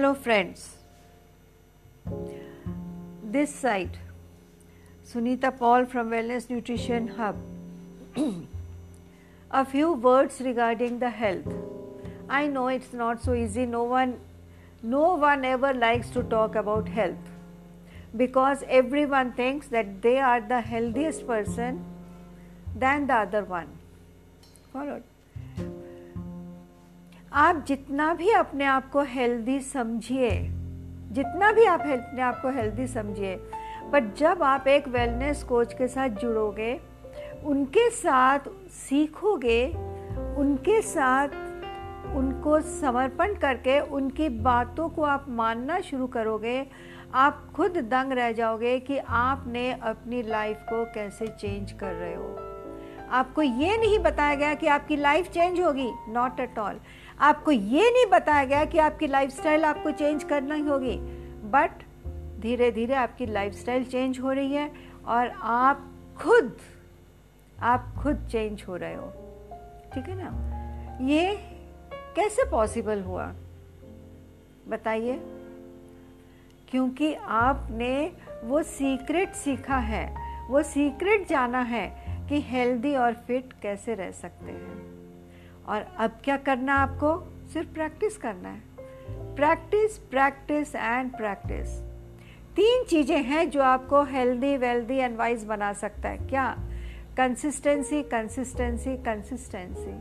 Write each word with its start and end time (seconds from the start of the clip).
Hello, 0.00 0.14
friends. 0.14 0.78
This 3.22 3.54
side, 3.54 3.98
Sunita 5.06 5.50
Paul 5.58 5.84
from 5.84 6.08
Wellness 6.08 6.48
Nutrition 6.48 7.08
Hub. 7.08 7.36
A 9.50 9.62
few 9.62 9.92
words 9.92 10.40
regarding 10.40 11.00
the 11.00 11.10
health. 11.10 11.52
I 12.30 12.46
know 12.46 12.68
it's 12.68 12.94
not 12.94 13.22
so 13.22 13.34
easy. 13.34 13.66
No 13.66 13.82
one, 13.82 14.18
no 14.82 15.16
one 15.16 15.44
ever 15.44 15.74
likes 15.74 16.08
to 16.16 16.22
talk 16.22 16.54
about 16.54 16.88
health 16.88 17.30
because 18.16 18.64
everyone 18.70 19.34
thinks 19.34 19.66
that 19.66 20.00
they 20.00 20.18
are 20.18 20.40
the 20.40 20.62
healthiest 20.62 21.26
person 21.26 21.84
than 22.74 23.06
the 23.06 23.16
other 23.26 23.44
one. 23.44 23.68
Followed. 24.72 25.09
आप 27.32 27.64
जितना 27.68 28.14
भी 28.14 28.30
अपने 28.30 28.64
आप 28.64 28.90
को 28.90 29.02
healthy 29.02 29.60
समझिए, 29.60 30.30
जितना 31.12 31.50
भी 31.52 31.64
आप 31.64 31.80
अपने 31.80 32.22
आप 32.22 32.40
को 32.42 32.50
हेल्दी 32.50 32.86
समझिए 32.86 33.36
बट 33.92 34.14
जब 34.16 34.42
आप 34.42 34.66
एक 34.68 34.88
वेलनेस 34.88 35.42
कोच 35.42 35.72
के 35.74 35.88
साथ 35.88 36.08
जुड़ोगे, 36.08 36.80
उनके 37.44 37.88
साथ 37.90 38.38
सीखोगे, 38.70 39.66
उनके 40.38 40.80
साथ 40.82 41.28
उनको 42.16 42.60
समर्पण 42.60 43.34
करके 43.34 43.80
उनकी 43.80 44.28
बातों 44.28 44.88
को 44.88 45.02
आप 45.02 45.26
मानना 45.28 45.80
शुरू 45.80 46.06
करोगे, 46.06 46.66
आप 47.14 47.46
खुद 47.56 47.76
दंग 47.90 48.12
रह 48.12 48.32
जाओगे 48.32 48.78
कि 48.80 48.98
आपने 48.98 49.70
अपनी 49.72 50.22
लाइफ 50.22 50.56
को 50.62 50.84
कैसे 50.84 51.26
चेंज 51.26 51.72
कर 51.72 51.92
रहे 51.92 52.14
हो। 52.14 52.36
आपको 53.10 53.42
ये 53.42 53.76
नहीं 53.78 53.98
बताया 53.98 54.34
गया 54.34 54.54
कि 54.54 54.66
आपकी 54.66 54.96
लाइफ 54.96 55.30
चेंज 55.30 55.60
होगी 55.60 55.90
नॉट 56.08 56.40
एट 56.40 56.58
ऑल 56.58 56.80
आपको 57.20 57.50
ये 57.50 57.90
नहीं 57.90 58.06
बताया 58.06 58.44
गया 58.44 58.64
कि 58.64 58.78
आपकी 58.78 59.06
लाइफस्टाइल 59.06 59.64
आपको 59.64 59.90
चेंज 59.90 60.24
करना 60.24 60.54
ही 60.54 60.62
होगी। 60.62 60.96
बट 61.50 61.70
धीरे 62.40 62.70
धीरे 62.70 62.94
आपकी 62.94 63.26
लाइफस्टाइल 63.26 63.84
चेंज 63.84 64.20
हो 64.20 64.32
रही 64.32 64.52
है 64.52 64.72
और 65.06 65.28
आप 65.42 65.92
खुद 66.18 66.56
आप 67.60 67.94
खुद 68.02 68.28
चेंज 68.32 68.64
हो 68.68 68.76
रहे 68.76 68.94
हो। 68.94 69.06
ठीक 69.94 70.04
है 70.04 70.14
ना? 70.18 70.30
ये 71.02 71.36
कैसे 72.16 72.50
पॉसिबल 72.50 73.02
हुआ? 73.02 73.34
बताइए। 74.68 75.20
क्योंकि 76.70 77.14
आपने 77.14 78.12
वो 78.44 78.62
सीक्रेट 78.62 79.32
सीखा 79.32 79.76
है, 79.76 80.16
वो 80.48 80.62
सीक्रेट 80.62 81.28
जाना 81.28 81.60
है 81.60 81.86
कि 82.28 82.40
हेल्दी 82.40 82.96
और 82.96 83.14
फिट 83.14 83.52
कैसे 83.62 83.94
रह 83.94 84.10
सकते 84.10 84.52
हैं। 84.52 84.89
और 85.70 85.86
अब 85.98 86.18
क्या 86.24 86.36
करना 86.36 86.74
है 86.74 86.80
आपको? 86.80 87.16
सिर्फ़ 87.52 87.72
प्रैक्टिस 87.74 88.16
करना 88.16 88.48
है। 88.48 88.60
प्रैक्टिस 89.36 89.98
प्रैक्टिस 90.10 90.74
एंड 90.74 91.10
प्रैक्टिस 91.16 91.68
तीन 92.56 92.84
चीज़ें 92.84 93.22
हैं 93.22 93.48
जो 93.50 93.62
आपको 93.62 94.02
हेल्दी 94.04 94.56
वेल्दी 94.56 94.96
एंड 94.96 95.16
वाइज 95.16 95.44
बना 95.44 95.72
सकता 95.72 96.08
है। 96.08 96.18
क्या? 96.18 96.46
कंसिस्टेंसी 97.16 98.02
कंसिस्टेंसी 98.02 98.96
कंसिस्टेंसी 98.96 99.94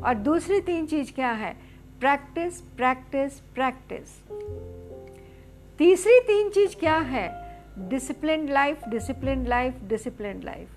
और 0.00 0.14
दूसरी 0.14 0.60
तीन 0.60 0.86
चीज़ 0.86 1.12
क्या 1.12 1.30
है? 1.32 1.52
प्रैक्टिस 2.00 2.60
प्रैक्टिस 2.76 3.40
प्रैक्टिस 3.54 4.18
तीसरी 5.78 6.18
तीन 6.20 6.50
चीज़ 6.50 6.76
क्या 6.76 6.96
है? 6.96 7.28
Discipline 7.88 8.48
life 8.48 8.88
discipline 8.88 9.46
life 9.46 9.74
discipline 9.84 10.42
life 10.42 10.68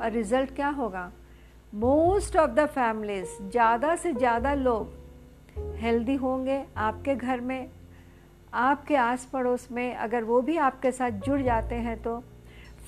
और 0.00 0.10
रिज़ल्ट 0.10 0.54
क्या 0.54 0.68
होगा? 0.68 1.10
मोस्ट 1.74 2.36
ऑफ़ 2.36 2.50
द 2.50 2.64
फैमिलीज़ 2.66 3.28
ज़्यादा 3.42 3.94
से 3.96 4.12
ज़्यादा 4.12 4.52
लोग 4.54 5.78
हेल्दी 5.78 6.14
होंगे 6.16 6.62
आपके 6.78 7.14
घर 7.14 7.40
में, 7.40 7.68
आपके 8.52 8.96
आस 8.96 9.24
पड़ोस 9.32 9.66
में, 9.72 9.94
अगर 9.96 10.24
वो 10.24 10.40
भी 10.42 10.56
आपके 10.58 10.92
साथ 10.92 11.10
जुड़ 11.26 11.40
जाते 11.42 11.74
हैं 11.74 11.96
तो 12.02 12.18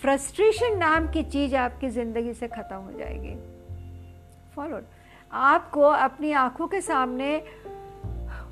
फ्रस्ट्रेशन 0.02 0.78
नाम 0.78 1.08
की 1.08 1.22
चीज़ 1.24 1.56
आपकी 1.56 1.88
ज़िंदगी 1.90 2.34
से 2.34 2.48
ख़त्म 2.48 2.76
हो 2.76 2.92
जाएगी। 2.98 3.34
फॉलोड 4.56 4.84
आपको 5.32 5.82
अपनी 5.82 6.32
आँखों 6.36 6.66
के 6.66 6.80
सामने 6.82 7.36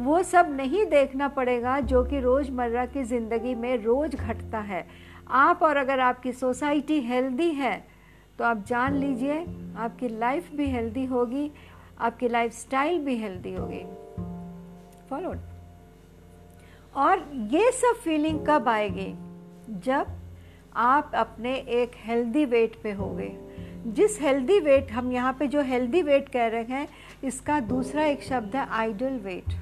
वो 0.00 0.22
सब 0.24 0.54
नहीं 0.56 0.84
देखना 0.86 1.28
पड़ेगा 1.30 1.80
जो 1.82 2.04
कि 2.04 2.20
रोज़मर्रा 2.20 2.86
की 2.86 3.04
ज़िंदगी 3.04 3.54
में 3.54 3.76
रोज़ 3.84 4.16
घटता 4.16 4.58
है। 4.60 4.86
आप 5.30 5.62
और 5.62 5.76
अगर 5.76 6.00
आपकी 6.02 6.32
सोसाइटी 6.34 7.00
हेल्दी 7.02 7.50
है 7.52 7.93
तो 8.38 8.44
आप 8.44 8.64
जान 8.66 8.94
लीजिए, 8.94 9.40
आपकी 9.76 10.08
लाइफ 10.08 10.50
भी 10.54 10.66
हेल्दी 10.66 11.04
होगी, 11.04 11.50
आपकी 12.00 12.28
लाइफ 12.28 12.52
स्टाइल 12.52 12.98
भी 12.98 13.16
हेल्दी 13.16 13.54
होगी। 13.54 13.84
फॉलोड 15.10 15.38
और 16.94 17.24
ये 17.52 17.70
सब 17.72 18.00
फीलिंग 18.04 18.46
कब 18.46 18.68
आएगी? 18.68 19.12
जब 19.84 20.06
आप 20.76 21.10
अपने 21.14 21.54
एक 21.54 21.92
हेल्दी 21.96 22.44
वेट 22.44 22.76
पे 22.82 22.92
होगे। 22.92 23.32
जिस 23.86 24.20
हेल्दी 24.20 24.58
वेट 24.60 24.92
हम 24.92 25.12
यहाँ 25.12 25.32
पे 25.32 25.46
जो 25.46 25.62
हेल्दी 25.62 26.02
वेट 26.02 26.28
कह 26.28 26.46
रहे 26.46 26.64
हैं, 26.64 26.88
इसका 27.24 27.60
दूसरा 27.60 28.04
एक 28.04 28.22
शब्द 28.22 28.56
है 28.56 28.66
आइडल 28.70 29.18
वेट 29.18 29.54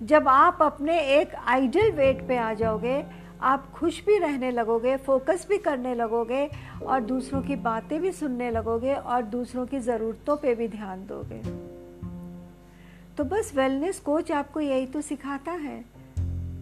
जब 0.00 0.28
आप 0.28 0.58
अपने 0.62 0.98
एक 1.12 1.34
आइडल 1.34 1.90
वेट 1.92 2.26
पे 2.28 2.36
आ 2.36 2.52
जाओगे 2.54 3.02
आप 3.42 3.70
खुश 3.70 4.06
भी 4.06 4.18
रहने 4.18 4.50
लगोगे 4.50 4.96
फोकस 4.96 5.46
भी 5.48 5.58
करने 5.58 5.94
लगोगे 5.94 6.50
और 6.86 7.00
दूसरों 7.00 7.42
की 7.42 7.56
बातें 7.56 8.00
भी 8.00 8.12
सुनने 8.12 8.50
लगोगे 8.50 8.94
और 8.94 9.22
दूसरों 9.22 9.66
की 9.66 9.78
ज़रूरतों 9.78 10.36
पे 10.36 10.54
भी 10.54 10.68
ध्यान 10.68 11.06
दोगे। 11.06 11.68
तो 13.16 13.24
बस 13.24 13.52
वेलनेस 13.56 14.00
कोच 14.00 14.32
आपको 14.32 14.60
यही 14.60 14.86
तो 14.86 15.00
सिखाता 15.00 15.52
है। 15.52 15.84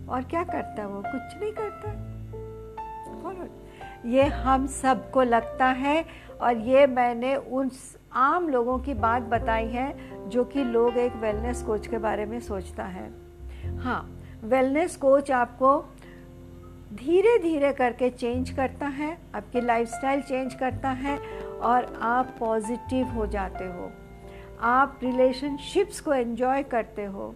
और 0.09 0.23
क्या 0.23 0.45
करता 0.45 0.83
है 0.83 0.89
वो? 0.89 1.03
कुछ 1.07 1.43
नहीं 1.43 1.53
करता। 1.53 2.17
ये 4.09 4.23
हम 4.23 4.67
सबको 4.67 5.23
लगता 5.23 5.67
है 5.67 6.07
और 6.41 6.57
ये 6.57 6.87
मैंने 6.87 7.37
उन 7.37 7.71
आम 8.13 8.49
लोगों 8.49 8.79
की 8.79 8.95
बात 8.95 9.23
बताई 9.23 9.67
है 9.67 9.97
जो 10.29 10.45
कि 10.45 10.65
लोग 10.65 10.97
एक 10.97 11.13
वेलनेस 11.17 11.63
कोच 11.63 11.87
के 11.87 11.99
बारे 11.99 12.27
में 12.27 12.41
सोचता 12.41 12.85
है। 12.85 13.11
हाँ 13.79 14.21
वेलनेस 14.45 14.97
कोच 14.97 15.31
आपको 15.31 15.85
धीरे 16.95 17.39
धीरे 17.39 17.73
करके 17.73 18.11
चेंज 18.11 18.51
करता 18.51 18.87
है, 18.87 19.19
आपकी 19.35 19.61
लाइफस्टाइल 19.61 20.21
चेंज 20.23 20.55
करता 20.55 20.91
है 20.91 21.19
और 21.63 21.99
आप 22.03 22.37
पॉजिटिव 22.41 23.07
हो 23.07 23.27
जाते 23.27 23.65
हो। 23.65 23.91
आप 24.61 25.01
रिलेशनशिप्स 25.03 26.01
को 26.01 26.15
एंजॉय 26.15 26.63
करते 26.63 27.05
हो। 27.05 27.35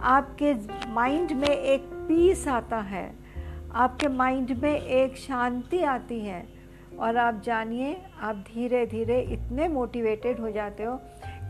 आपके 0.00 0.54
माइंड 0.88 1.32
में 1.32 1.48
एक 1.48 1.80
पीस 1.82 2.48
आता 2.48 2.76
है। 2.76 3.14
आपके 3.74 4.08
माइंड 4.08 4.50
में 4.50 4.80
एक 4.80 5.16
शांति 5.16 5.82
आती 5.82 6.20
है 6.20 6.48
और 6.98 7.16
आप 7.16 7.42
जानिए, 7.44 8.02
आप 8.20 8.36
धीरे 8.36 8.86
धीरे 8.86 9.20
इतने 9.20 9.68
मोटिवेटेड 9.68 10.40
हो 10.40 10.50
जाते 10.50 10.82
हो 10.82 11.00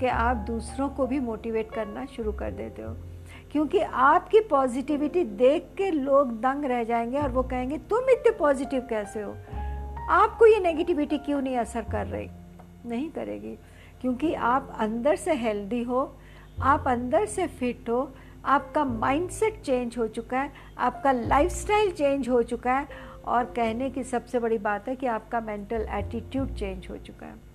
कि 0.01 0.07
आप 0.07 0.37
दूसरों 0.37 0.89
को 0.89 1.07
भी 1.07 1.21
मोटिवेट 1.21 1.73
करना 1.73 2.07
शुरू 2.07 2.33
कर 2.33 2.51
देते 2.51 2.83
हो। 2.83 2.97
क्योंकि 3.53 3.79
आपकी 3.79 4.41
पॉजिटिविटी 4.41 5.25
देख 5.25 5.67
के 5.77 5.91
लोग 5.91 6.41
दंग 6.41 6.65
रह 6.65 6.85
जाएँगे 6.85 7.19
और 7.19 7.29
वो 7.29 7.43
कहेंगे, 7.43 7.79
तुम 7.79 8.11
इतने 8.11 8.31
पॉजिटिव 8.31 8.81
कैसे 8.81 9.23
हो? 9.23 9.37
आपको 10.11 10.47
ये 10.47 10.61
नेगेटिविटी 10.61 11.19
क्यों 11.19 11.43
नहीं 11.43 11.57
असर 11.57 11.83
कर 11.83 12.07
रही? 12.07 12.29
नहीं 12.87 13.11
करेगी। 13.11 13.59
क्योंकि 14.01 14.35
आप 14.35 14.77
अंदर 14.79 15.17
से 15.17 15.35
हेल्दी 15.35 15.83
हो, 15.83 16.17
आप 16.63 16.85
अंदर 16.89 17.27
से 17.27 17.47
फिट 17.47 17.89
हो, 17.89 18.13
आपका 18.45 18.85
माइंडसेट 18.85 19.61
चेंज 19.61 19.99
हो 19.99 20.07
चुका 20.07 20.41
है, 20.41 20.53
आपका 20.79 21.13
लाइफस्टाइल 21.13 21.91
चेंज 21.91 22.29
हो 22.29 22.43
चुका 22.43 22.73
है 22.73 22.89
और 23.27 23.45
कहने 23.45 23.91
की 23.91 24.05
सबसे 24.05 24.39
बड़ी 24.39 24.59
बात 24.59 24.89
है 24.89 24.97
कि 24.97 25.07
आपका 25.07 25.41
मेंटल 25.41 25.87
एटीट्यूड 25.91 26.55
चेंज 26.55 26.89
हो 26.91 26.97
चुका 26.97 27.27
है। 27.27 27.53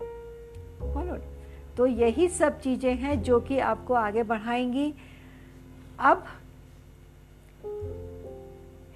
तो 1.77 1.85
यही 1.85 2.27
सब 2.27 2.59
चीज़ें 2.59 2.95
हैं 2.95 3.21
जो 3.21 3.39
कि 3.39 3.59
आपको 3.59 3.93
आगे 3.93 4.23
बढ़ाएँगी। 4.23 4.93
अब 5.99 6.25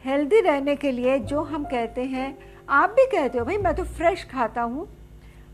हेल्दी 0.05 0.39
रहने 0.41 0.75
के 0.75 0.91
लिए 0.91 1.19
जो 1.19 1.41
हम 1.43 1.63
कहते 1.63 2.03
हैं, 2.03 2.37
आप 2.69 2.89
भी 2.89 3.05
कहते 3.05 3.37
हो, 3.37 3.45
भाई, 3.45 3.57
मैं 3.57 3.75
तो 3.75 3.83
फ्रेश 3.83 4.23
खाता 4.23 4.61
हूँ। 4.61 4.87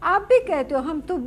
आप 0.03 0.21
भी 0.21 0.39
कहते 0.39 0.75
हो, 0.75 0.81
हम 0.81 1.01
तो 1.01 1.17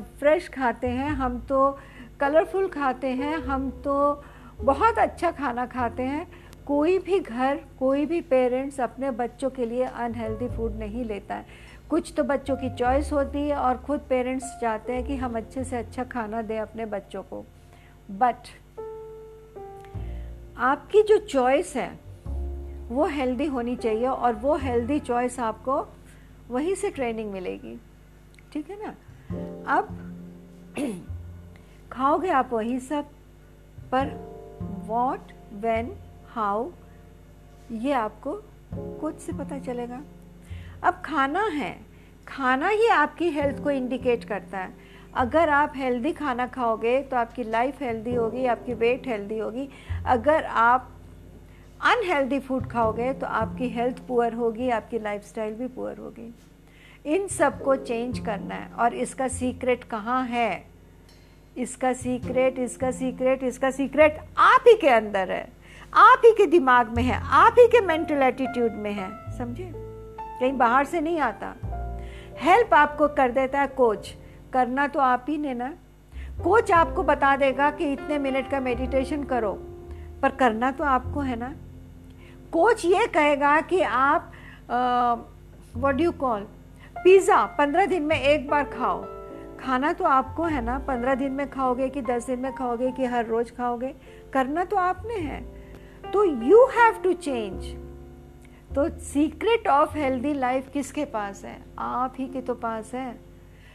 फ्रेश 0.00 0.48
खाते 0.48 0.86
हैं, 0.86 1.10
हम 1.10 1.38
तो 1.40 1.78
कलरफुल 2.20 2.68
खाते 2.68 3.06
हैं, 3.06 3.36
हम 3.36 3.70
तो 3.70 4.22
बहुत 4.60 4.98
अच्छा 4.98 5.30
खाना 5.30 5.66
खाते 5.66 6.02
हैं। 6.02 6.26
कोई 6.66 6.98
भी 6.98 7.20
घर, 7.20 7.60
कोई 7.78 8.06
भी 8.06 8.20
पेरेंट्स 8.20 8.80
अपने 8.80 9.10
बच्चों 9.10 9.50
के 9.50 9.66
लिए 9.66 9.84
अनहेल्दी 9.84 10.48
फ़ूड 10.48 10.72
नहीं 10.72 11.04
लेता 11.04 11.34
है। 11.34 11.46
कुछ 11.90 12.12
तो 12.16 12.24
बच्चों 12.24 12.56
की 12.56 12.74
चॉइस 12.74 13.12
होती 13.12 13.48
है 13.48 13.56
और 13.56 13.76
खुद 13.76 14.00
पेरेंट्स 14.00 14.58
चाहते 14.60 14.92
हैं 14.92 15.04
कि 15.04 15.16
हम 15.16 15.36
अच्छे 15.36 15.64
से 15.64 15.76
अच्छा 15.76 16.04
खाना 16.04 16.42
दें 16.42 16.58
अपने 16.60 16.86
बच्चों 16.86 17.22
को। 17.22 17.44
बट 18.10 18.36
आपकी 20.58 21.02
जो 21.02 21.18
चॉइस 21.18 21.76
है, 21.76 22.00
वो 22.88 23.06
हेल्दी 23.06 23.46
होनी 23.46 23.76
चाहिए 23.76 24.06
और 24.06 24.34
वो 24.34 24.56
हेल्दी 24.56 25.00
चॉइस 25.00 25.40
आपको 25.40 25.88
वहीं 26.48 26.74
से 26.74 26.90
ट्रेनिंग 26.90 27.32
मिलेगी। 27.32 27.80
ठीक 28.52 28.70
है 28.70 28.86
ना? 28.86 28.94
अब 29.76 30.14
खाओगे 31.92 32.28
आप 32.28 32.52
वही 32.52 32.80
सब, 32.80 33.04
पर 33.92 34.06
वॉट 34.86 35.20
वेन 35.52 35.96
हाउ 36.28 36.70
ये 37.72 37.92
आपको 37.92 38.42
कुछ 38.74 39.18
से 39.18 39.32
पता 39.32 39.58
चलेगा। 39.58 40.02
अब 40.82 41.02
खाना 41.04 41.44
है, 41.44 41.80
खाना 42.28 42.68
ही 42.68 42.88
आपकी 42.88 43.30
हेल्थ 43.30 43.62
को 43.62 43.70
इंडिकेट 43.70 44.24
करता 44.24 44.58
है। 44.58 44.87
अगर 45.18 45.48
आप 45.48 45.72
हेल्दी 45.76 46.12
खाना 46.12 46.46
खाओगे 46.46 47.00
तो 47.02 47.16
आपकी 47.16 47.44
लाइफ 47.44 47.80
हेल्दी 47.82 48.14
होगी, 48.14 48.44
आपकी 48.46 48.74
वेट 48.74 49.06
हेल्दी 49.06 49.38
होगी। 49.38 49.68
अगर 50.06 50.44
आप 50.44 50.90
अनहेल्दी 51.82 52.38
फ़ूड 52.38 52.66
खाओगे 52.66 53.12
तो 53.12 53.26
आपकी 53.26 53.68
हेल्थ 53.68 53.98
पुअर 54.08 54.34
होगी, 54.34 54.68
आपकी 54.70 54.98
लाइफस्टाइल 54.98 55.54
भी 55.54 55.66
पुअर 55.66 55.98
होगी। 55.98 56.34
इन 57.06 57.26
सबको 57.28 57.74
चेंज 57.76 58.18
करना 58.18 58.54
है। 58.54 58.70
और 58.72 58.94
इसका 58.94 59.28
सीक्रेट 59.28 59.84
कहाँ 59.84 60.22
है? 60.26 60.64
इसका 61.56 61.92
सीक्रेट 61.92 62.58
इसका 62.58 62.90
सीक्रेट 62.90 63.42
इसका 63.42 63.70
सीक्रेट 63.70 64.20
आप 64.38 64.64
ही 64.68 64.76
के 64.76 64.88
अंदर 64.88 65.30
है। 65.30 65.48
आप 65.94 66.22
ही 66.24 66.32
के 66.32 66.46
दिमाग 66.46 66.94
में 66.96 67.02
है, 67.02 67.20
आप 67.24 67.56
ही 67.58 67.66
के 67.66 67.80
मेंटल 67.80 68.22
एटीट्यूड 68.22 68.72
में 68.72 68.92
है। 68.92 69.10
समझे? 69.38 69.70
कहीं 69.74 70.52
बाहर 70.52 70.84
से 70.84 71.00
नहीं 71.00 71.20
आता। 71.20 71.54
हेल्प 72.38 72.74
आपको 72.74 73.08
कर 73.08 73.30
देता 73.30 73.60
है 73.60 73.66
कोच 73.66 74.14
करना 74.52 74.86
तो 74.86 75.00
आप 75.00 75.26
ही 75.28 75.36
ने 75.38 75.54
ना। 75.54 75.72
कोच 76.44 76.70
आपको 76.72 77.02
बता 77.02 77.34
देगा 77.36 77.70
कि 77.70 77.92
इतने 77.92 78.18
मिनट 78.18 78.50
का 78.50 78.60
मेडिटेशन 78.60 79.24
करो, 79.24 79.52
पर 80.22 80.30
करना 80.36 80.70
तो 80.70 80.84
आपको 80.86 81.20
है 81.20 81.36
ना। 81.36 81.54
कोच 82.52 82.84
ये 82.84 83.06
कहेगा 83.06 83.60
कि 83.62 83.80
आप 83.82 84.32
व्हाट 84.70 86.00
यू 86.00 86.12
कॉल 86.14 86.46
पिज़्ज़ा 86.96 87.44
पंद्रह 87.58 87.86
दिन 87.86 88.02
में 88.02 88.16
एक 88.16 88.48
बार 88.48 88.64
खाओ। 88.68 89.04
खाना 89.60 89.92
तो 89.92 90.04
आपको 90.06 90.44
है 90.44 90.64
ना, 90.64 90.78
पंद्रह 90.78 91.14
दिन 91.14 91.32
में 91.32 91.48
खाओगे 91.50 91.88
कि 91.88 92.02
दस 92.02 92.26
दिन 92.26 92.38
में 92.38 92.52
खाओगे 92.54 92.90
कि 92.92 93.04
हर 93.06 93.26
रोज 93.26 93.50
खाओगे, 93.50 93.94
करना 94.32 94.64
तो 94.64 94.76
आपने 94.76 95.14
है। 95.14 95.40
तो 96.12 96.24
यू 96.24 96.64
हैव 96.72 97.00
टू 97.04 97.12
चेंज 97.14 97.64
तो 98.74 98.88
सीक्रेट 99.04 99.68
ऑफ़ 99.68 99.96
हेल्दी 99.96 100.32
लाइफ 100.34 100.68
किसके 100.72 101.04
पास 101.06 101.44
है? 101.44 101.56
आप 101.78 102.14
ही 102.18 102.26
के 102.26 102.40
तो 102.40 102.54
पास 102.56 102.94
है। 102.94 103.27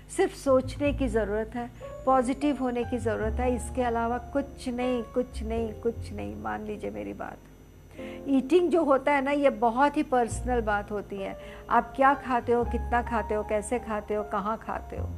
सिर्फ़ 0.10 0.36
सोचने 0.36 0.92
की 0.94 1.08
ज़रूरत 1.08 1.56
है 1.56 1.70
पॉजिटिव 2.06 2.58
होने 2.58 2.84
की 2.84 2.98
ज़रूरत 2.98 3.40
है, 3.40 3.56
इसके 3.56 3.82
अलावा 3.82 4.18
कुछ 4.34 4.68
नहीं 4.70 5.02
कुछ 5.14 5.42
नहीं 5.44 5.72
कुछ 5.82 6.12
नहीं। 6.14 6.36
मान 6.36 6.66
लीजिए 6.66 6.92
मेरी 6.92 7.14
बात। 7.14 7.38
ईटिंग 8.30 8.70
जो 8.72 8.84
होता 8.84 9.12
है 9.12 9.24
ना, 9.24 9.32
ये 9.32 9.50
बहुत 9.50 9.98
ही 9.98 10.04
पर्सनल 10.04 10.62
बात 10.62 10.92
होती 10.92 11.16
है। 11.16 11.36
आप 11.70 11.94
क्या 11.96 12.14
खाते 12.16 12.52
हो, 12.52 12.64
कितना 12.64 13.02
खाते 13.02 13.36
हो, 13.36 13.44
कैसे 13.44 13.80
खाते 13.80 14.14
हो, 14.14 14.24
कहाँ 14.24 14.58
खाते 14.58 14.98
हो? 14.98 15.10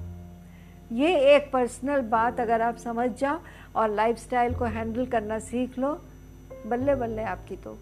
ये 0.91 1.15
एक 1.35 1.51
पर्सनल 1.51 2.01
बात 2.09 2.39
अगर 2.39 2.61
आप 2.61 2.77
समझ 2.77 3.09
जाओ 3.11 3.39
और 3.75 3.89
लाइफस्टाइल 3.89 4.55
को 4.55 4.65
हैंडल 4.65 5.05
करना 5.05 5.39
सीख 5.41 5.77
लो 5.79 5.93
बल्ले 6.67 6.95
बल्ले 6.95 7.23
आपकी 7.25 7.55
तो। 7.55 7.77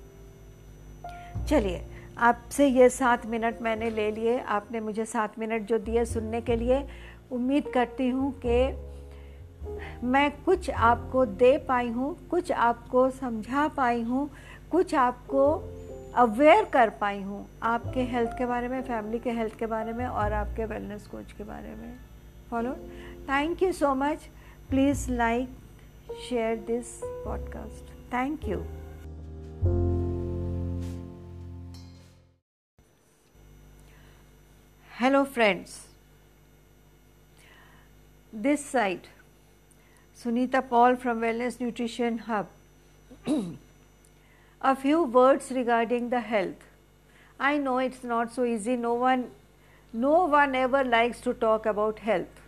चलिए 1.49 1.81
आपसे 2.18 2.68
ये 2.68 2.89
सात 2.89 3.25
मिनट 3.25 3.62
मैंने 3.62 3.89
ले 3.89 4.12
लिए। 4.12 4.39
आपने 4.39 4.80
मुझे 4.80 5.06
सात 5.06 5.39
मिनट 5.39 5.62
जो 5.62 5.80
दिए 5.80 6.06
सुनने 6.06 6.42
के 6.42 6.56
लिए, 6.56 6.88
उम्मीद 7.31 7.68
करती 7.74 8.10
हूँ 8.10 8.33
कि 8.45 8.89
मैं 10.04 10.44
कुछ 10.44 10.69
आपको 10.69 11.25
दे 11.25 11.57
पाई 11.57 11.89
हूँ, 11.89 12.27
कुछ 12.27 12.51
आपको 12.51 13.10
समझा 13.10 13.68
पाई 13.68 14.01
हूँ, 14.01 14.30
कुछ 14.71 14.95
आपको 14.95 15.63
अवेयर 16.15 16.65
कर 16.65 16.89
पाई 16.89 17.21
हूँ 17.21 17.48
आपके 17.63 18.04
हेल्थ 18.04 18.31
के 18.38 18.45
बारे 18.45 18.68
में 18.68 18.81
फैमिली 18.81 19.19
के 19.19 19.31
हेल्थ 19.31 19.57
के 19.59 19.66
बारे 19.66 19.94
में 19.94 20.06
और 20.06 20.33
आपके 20.33 20.66
वेलनेस 20.66 21.07
कोच 21.07 21.31
के 21.31 21.44
बारे 21.44 21.75
में। 21.75 21.98
Follow 22.50 22.74
thank 23.30 23.63
you 23.63 23.71
so 23.71 23.95
much 23.95 24.30
please 24.69 25.12
like 25.12 25.50
share 26.30 26.56
this 26.57 27.00
podcast 27.04 28.13
thank 28.13 28.48
you 28.48 29.93
Hello 35.03 35.25
friends, 35.25 35.71
this 38.31 38.65
side 38.65 39.09
Sunita 40.17 40.61
Paul 40.69 40.95
from 40.95 41.19
Wellness 41.19 41.59
Nutrition 41.59 42.19
Hub. 42.19 42.47
a 44.61 44.75
few 44.77 45.03
words 45.03 45.51
regarding 45.51 46.09
the 46.09 46.21
health. 46.21 46.63
I 47.38 47.57
know 47.57 47.79
it's 47.79 48.01
not 48.05 48.33
so 48.33 48.45
easy, 48.45 48.77
no 48.77 48.94
one, 48.94 49.31
no 49.91 50.23
one 50.38 50.55
ever 50.55 50.85
likes 50.85 51.19
to 51.27 51.33
talk 51.33 51.65
about 51.65 51.99
health 51.99 52.41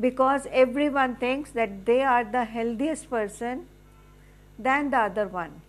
because 0.00 0.46
everyone 0.50 1.16
thinks 1.16 1.50
that 1.50 1.84
they 1.84 2.00
are 2.00 2.24
the 2.24 2.46
healthiest 2.46 3.10
person 3.10 3.66
than 4.58 4.88
the 4.88 5.00
other 5.10 5.28
one. 5.28 5.60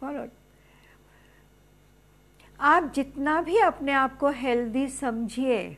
Followed? 0.00 0.30
आप 2.60 2.92
जितना 2.94 3.40
भी 3.42 3.58
अपने 3.58 3.92
आप 3.92 4.16
को 4.18 4.28
healthy 4.28 4.86
समझिए, 4.88 5.76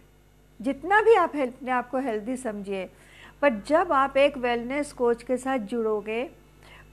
जितना 0.61 1.01
भी 1.03 1.15
आप 1.15 1.37
अपने 1.37 1.71
आप 1.71 1.91
को 1.91 1.99
हेल्दी 1.99 2.37
समझिए 2.37 2.85
पर 3.43 3.61
जब 3.67 3.93
आप 3.93 4.17
एक 4.17 4.39
वेलनेस 4.39 4.93
कोच 4.93 5.23
के 5.23 5.37
साथ 5.37 5.59
जुड़ोगे, 5.59 6.31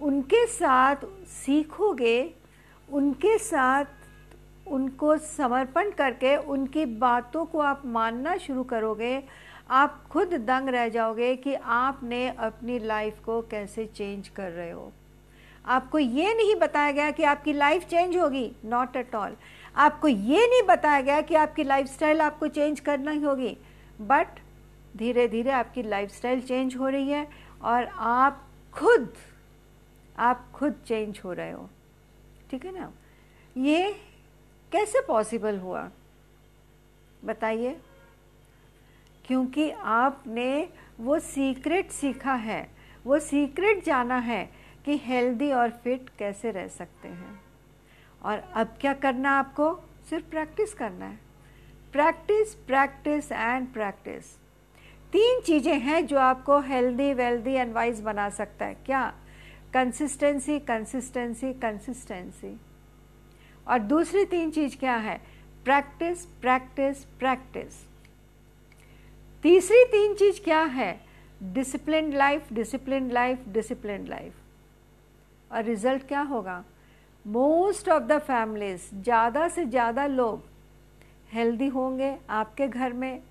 उनके 0.02 0.46
साथ 0.48 0.96
सीखोगे, 1.28 2.34
उनके 2.90 3.38
साथ 3.38 3.86
उनको 4.68 5.18
समर्पण 5.18 5.92
करके 5.92 6.36
उनकी 6.38 6.86
बातों 6.86 7.46
को 7.46 7.60
आप 7.60 7.82
मानना 7.86 8.38
शुरू 8.38 8.64
करोगे, 8.64 9.24
आप 9.70 10.04
खुद 10.10 10.34
दंग 10.34 10.70
रह 10.70 10.90
जाओगे 10.90 11.36
कि 11.36 11.54
आपने 11.54 12.28
अपनी 12.30 12.80
लाइफ 12.80 13.20
को 13.26 13.42
कैसे 13.42 13.86
चेंज 13.86 14.28
कर 14.28 14.52
रहे 14.52 14.72
हो। 14.72 14.92
आपको 15.70 16.00
ये 16.00 16.34
नहीं 16.34 16.56
बताया 16.56 16.92
गया 16.92 17.12
कि 17.12 17.24
आपकी 17.24 17.54
लाइफ 17.54 17.84
चेंज 17.84 18.18
होगी. 18.18 18.52
नॉट 18.66 18.96
एट 18.96 19.16
ऑल 19.16 19.36
आपको 19.76 20.08
ये 20.08 20.48
नहीं 20.48 20.62
बताया 20.64 21.02
गया 21.02 21.22
कि 21.22 21.36
आपकी 21.36 21.64
लाइफस्टाइल 21.64 22.22
आपको 22.22 22.48
चेंज 22.48 22.80
करना 22.80 23.12
ही 23.12 23.22
होगी. 23.22 23.58
बट 24.02 24.40
धीरे 24.98 25.28
धीरे 25.28 25.52
आपकी 25.52 25.84
लाइफस्टाइल 25.84 26.42
चेंज 26.42 26.76
हो 26.76 26.88
रही 26.88 27.10
है 27.10 27.28
और 27.62 27.86
आप 27.98 28.48
खुद 28.74 29.14
आप 30.18 30.52
खुद 30.56 30.74
चेंज 30.88 31.22
हो 31.24 31.34
रहे 31.34 31.52
हो. 31.52 31.70
ठीक 32.52 32.66
है 32.66 32.80
ना? 32.80 32.92
ये 33.58 33.96
कैसे 34.72 35.02
पॉसिबल 35.02 35.58
हुआ? 35.58 35.90
बताइए. 37.26 37.80
क्योंकि 39.26 39.70
आपने 39.72 40.70
वो 41.00 41.20
सीक्रेट 41.20 41.92
सीखा 41.92 42.34
है. 42.34 42.72
वो 43.06 43.20
सीक्रेट 43.20 43.84
जाना 43.86 44.18
है. 44.18 44.59
कि 44.86 44.98
हेल्दी 44.98 45.52
और 45.52 45.70
फिट 45.70 46.10
कैसे 46.20 46.52
रह 46.52 46.68
सकते 46.68 47.08
हैं? 47.08 47.42
और 48.24 48.38
अब 48.56 48.78
क्या 48.82 48.94
करना 48.94 49.32
आपको? 49.32 49.74
सिर्फ़ 50.10 50.26
प्रैक्टिस 50.26 50.74
करना 50.74 51.06
है। 51.06 51.20
Practice 51.92 52.54
practice 52.56 53.32
and 53.32 53.68
practice. 53.74 54.36
तीन 55.12 55.42
चीज़ें 55.42 55.80
हैं 55.80 56.06
जो 56.08 56.18
आपको 56.18 56.60
हेल्दी, 56.60 57.14
वेल्दी 57.14 57.54
एंड 57.54 57.74
वाइज 57.74 58.02
बना 58.02 58.30
सकता 58.30 58.66
है। 58.66 58.76
क्या? 58.86 59.14
कंसिस्टेंसी 59.74 60.60
कंसिस्टेंसी 60.60 61.54
कंसिस्टेंसी 61.54 62.60
और 63.68 63.80
दूसरी 63.80 64.26
तीन 64.26 64.52
चीज़ 64.52 64.78
क्या 64.78 64.96
है? 64.96 65.18
प्रैक्टिस 65.64 66.26
प्रैक्टिस 66.42 67.04
प्रैक्टिस 67.20 67.86
तीसरी 69.44 69.84
तीन 69.86 70.16
चीज़ 70.16 70.42
क्या 70.44 70.62
है? 70.62 71.00
Discipline 71.44 72.12
life 72.14 72.54
discipline 72.54 73.12
life 73.12 73.48
discipline 73.48 74.08
life 74.08 74.39
और 75.52 75.64
रिज़ल्ट 75.64 76.08
क्या 76.08 76.22
होगा? 76.24 76.64
मोस्ट 77.26 77.90
ऑफ़ 77.90 78.04
द 78.04 78.18
फैमिलीज़ 78.20 78.90
ज़्यादा 78.96 79.48
से 79.50 79.66
ज़्यादा 79.66 80.06
लोग 80.08 80.44
हेल्दी 81.32 81.68
होंगे 81.70 82.16
आपके 82.32 82.68
घर 82.68 82.94
में, 82.94 83.22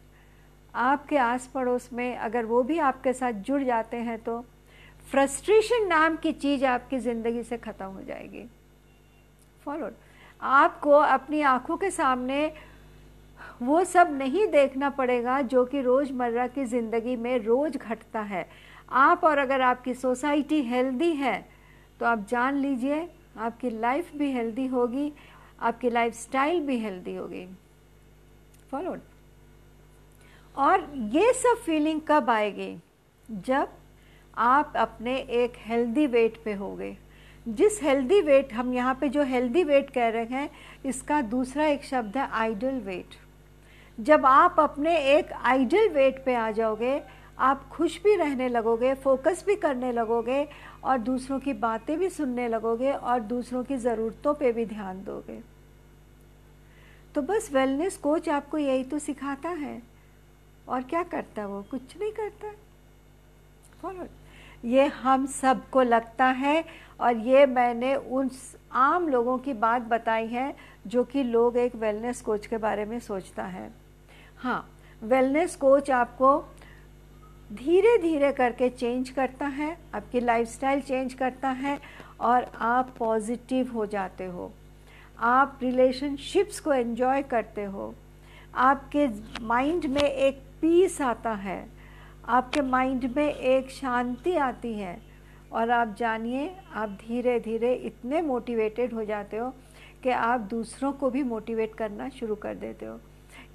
आपके 0.75 1.17
आस 1.19 1.47
पड़ोस 1.47 1.89
में, 1.93 2.17
अगर 2.17 2.45
वो 2.45 2.63
भी 2.63 2.79
आपके 2.81 3.13
साथ 3.13 3.33
जुड़ 3.43 3.63
जाते 3.65 3.97
हैं 3.99 4.19
तो 4.19 4.41
फ्रस्ट्रेशन 5.09 5.87
नाम 5.89 6.17
की 6.17 6.33
चीज़ 6.35 6.65
आपकी 6.67 6.99
ज़िंदगी 6.99 7.43
से 7.43 7.57
ख़त्म 7.59 7.87
हो 7.87 8.03
जाएगी। 8.03 8.45
फॉलोड 9.67 9.93
आपको 10.43 10.91
अपनी 10.93 11.41
आँखों 11.43 11.77
के 11.77 11.91
सामने 11.91 12.53
वो 13.63 13.83
सब 13.85 14.11
नहीं 14.13 14.47
देखना 14.47 14.91
पड़ेगा 14.91 15.41
जो 15.43 15.65
कि 15.65 15.81
रोज़मर्रा 15.83 16.47
की 16.47 16.65
ज़िंदगी 16.67 17.17
में 17.17 17.39
रोज़ 17.39 17.77
घटता 17.79 18.21
है। 18.23 18.47
आप 18.91 19.25
और 19.25 19.39
अगर 19.39 19.61
आपकी 19.63 19.95
सोसाइटी 19.95 20.63
हेल्दी 20.65 21.13
है 21.15 21.58
तो 22.01 22.07
आप 22.07 22.27
जान 22.29 22.57
लीजिए, 22.57 23.09
आपकी 23.37 23.71
लाइफ 23.71 24.15
भी 24.17 24.31
हेल्दी 24.33 24.67
होगी, 24.67 25.13
आपकी 25.61 25.91
लाइफ 25.91 26.15
स्टाइल 26.15 26.61
भी 26.61 26.79
हेल्दी 26.79 27.15
होगी। 27.15 27.47
फॉलोड 28.71 29.01
और 30.57 30.87
ये 31.15 31.33
सब 31.33 31.63
फीलिंग 31.65 32.01
कब 32.09 32.31
आएगी? 32.31 32.77
जब 33.29 33.69
आप 34.37 34.73
अपने 34.77 35.17
एक 35.19 35.53
हेल्दी 35.59 36.07
वेट 36.07 36.43
पे 36.45 36.53
होगे। 36.53 36.97
जिस 37.47 37.83
हेल्दी 37.83 38.21
वेट 38.21 38.53
हम 38.53 38.73
यहाँ 38.75 38.95
पे 38.95 39.09
जो 39.09 39.23
हेल्दी 39.23 39.63
वेट 39.65 39.91
कह 39.91 40.09
रहे 40.09 40.25
हैं, 40.25 40.51
इसका 40.85 41.21
दूसरा 41.23 41.67
एक 41.67 41.85
शब्द 41.85 42.17
है 42.17 42.29
आइडल 42.33 42.81
वेट 42.81 43.17
जब 43.99 44.27
आप 44.27 44.57
अपने 44.61 44.97
एक 45.15 45.33
आइडल 45.33 45.89
वेट 45.89 46.25
पे 46.25 46.35
आ 46.35 46.51
जाओगे, 46.51 47.01
आप 47.39 47.69
खुश 47.69 48.03
भी 48.03 48.15
रहने 48.17 48.49
लगोगे 48.49 48.95
फोकस 48.95 49.45
भी 49.47 49.55
करने 49.57 49.93
लगोगे 49.93 50.47
और 50.85 50.99
दूसरों 50.99 51.41
की 51.41 51.53
बातें 51.53 51.99
भी 51.99 52.09
सुनने 52.11 52.49
लगोगे 52.49 52.93
और 52.93 53.21
दूसरों 53.21 53.65
की 53.65 53.77
ज़रूरतों 53.77 54.35
पे 54.35 54.53
भी 54.53 54.67
ध्यान 54.67 55.05
दोगे। 55.05 55.41
तो 57.15 57.23
बस 57.23 57.51
वेलनेस 57.53 57.97
कोच 57.97 58.29
आपको 58.29 58.59
यही 58.59 58.85
तो 58.85 58.99
सिखाता 58.99 59.49
है। 59.49 59.83
और 60.69 60.83
क्या 60.83 61.03
करता 61.03 61.43
है 61.43 61.49
वो? 61.49 61.63
कुछ 61.63 61.99
नहीं 62.01 62.13
करता। 62.13 62.53
फॉलो 63.83 64.07
ये 64.65 64.87
हम 64.87 65.27
सबको 65.27 65.83
लगता 65.83 66.27
है 66.27 66.65
और 67.01 67.17
ये 67.17 67.47
मैंने 67.47 67.95
उन 67.95 68.31
आम 68.73 69.09
लोगों 69.09 69.39
की 69.39 69.53
बात 69.53 69.83
बताई 69.83 70.27
है 70.27 70.57
जो 70.87 71.05
कि 71.05 71.23
लोग 71.23 71.57
एक 71.57 71.77
वेलनेस 71.77 72.21
कोच 72.21 72.47
के 72.47 72.57
बारे 72.57 72.85
में 72.85 73.01
सोचता 73.01 73.45
है। 73.45 73.71
हाँ 74.39 74.71
वेलनेस 75.03 75.57
कोच 75.57 75.91
आपको 75.91 76.39
धीरे 77.53 77.97
धीरे 77.99 78.33
करके 78.33 78.69
चेंज 78.69 79.11
करता 79.11 79.47
है, 79.47 79.77
आपकी 79.95 80.21
लाइफस्टाइल 80.21 80.81
चेंज 80.81 81.15
करता 81.15 81.51
है 81.51 81.79
और 82.21 82.47
आप 82.57 82.95
पॉजिटिव 82.99 83.73
हो 83.73 83.87
जाते 83.87 84.25
हो। 84.25 84.51
आप 85.19 85.59
रिलेशनशिप्स 85.63 86.61
को 86.61 86.73
एंजॉय 86.73 87.23
करते 87.23 87.65
हो। 87.65 87.95
आपके 88.55 89.07
माइंड 89.43 89.87
में 89.87 90.03
एक 90.03 90.43
पीस 90.61 91.01
आता 91.01 91.33
है। 91.33 91.67
आपके 92.29 92.61
माइंड 92.61 93.05
में 93.17 93.35
एक 93.35 93.71
शांति 93.71 94.37
आती 94.37 94.75
है 94.75 94.97
और 95.53 95.71
आप 95.71 95.95
जानिए, 95.99 96.51
आप 96.75 96.89
धीरे 96.89 97.41
धीरे 97.41 97.75
इतने 97.75 98.21
मोटिवेटेड 98.23 98.95
हो 98.95 99.05
जाते 99.05 99.37
हो 99.37 99.55
कि 100.03 100.11
आप 100.11 100.41
दूसरों 100.41 100.93
को 100.93 101.11
भी 101.11 101.23
मोटिवेट 101.23 101.75
करना 101.75 102.09
शुरू 102.09 102.35
कर 102.35 102.55
देते 102.55 102.87
हो। 102.87 103.01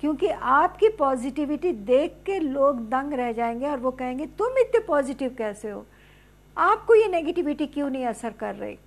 क्योंकि 0.04 0.28
आपकी 0.28 0.90
पॉजिटिविटी 0.90 1.72
देख 1.72 2.16
के 2.26 2.40
लोग 2.40 2.80
दंग 2.90 3.14
रह 3.14 3.32
जाएँगे 3.32 3.68
और 3.68 3.78
वो 3.78 3.92
कहेंगे, 3.92 4.26
तुम 4.26 4.58
इतने 4.58 4.80
पॉजिटिव 4.80 5.36
कैसे 5.38 5.70
हो? 5.70 5.86
आपको 6.58 6.96
ये 6.96 7.08
नेगेटिविटी 7.08 7.68
क्यों 7.68 7.90
नहीं 7.90 8.06
असर 8.06 8.32
कर 8.32 8.56
रही? 8.56 8.78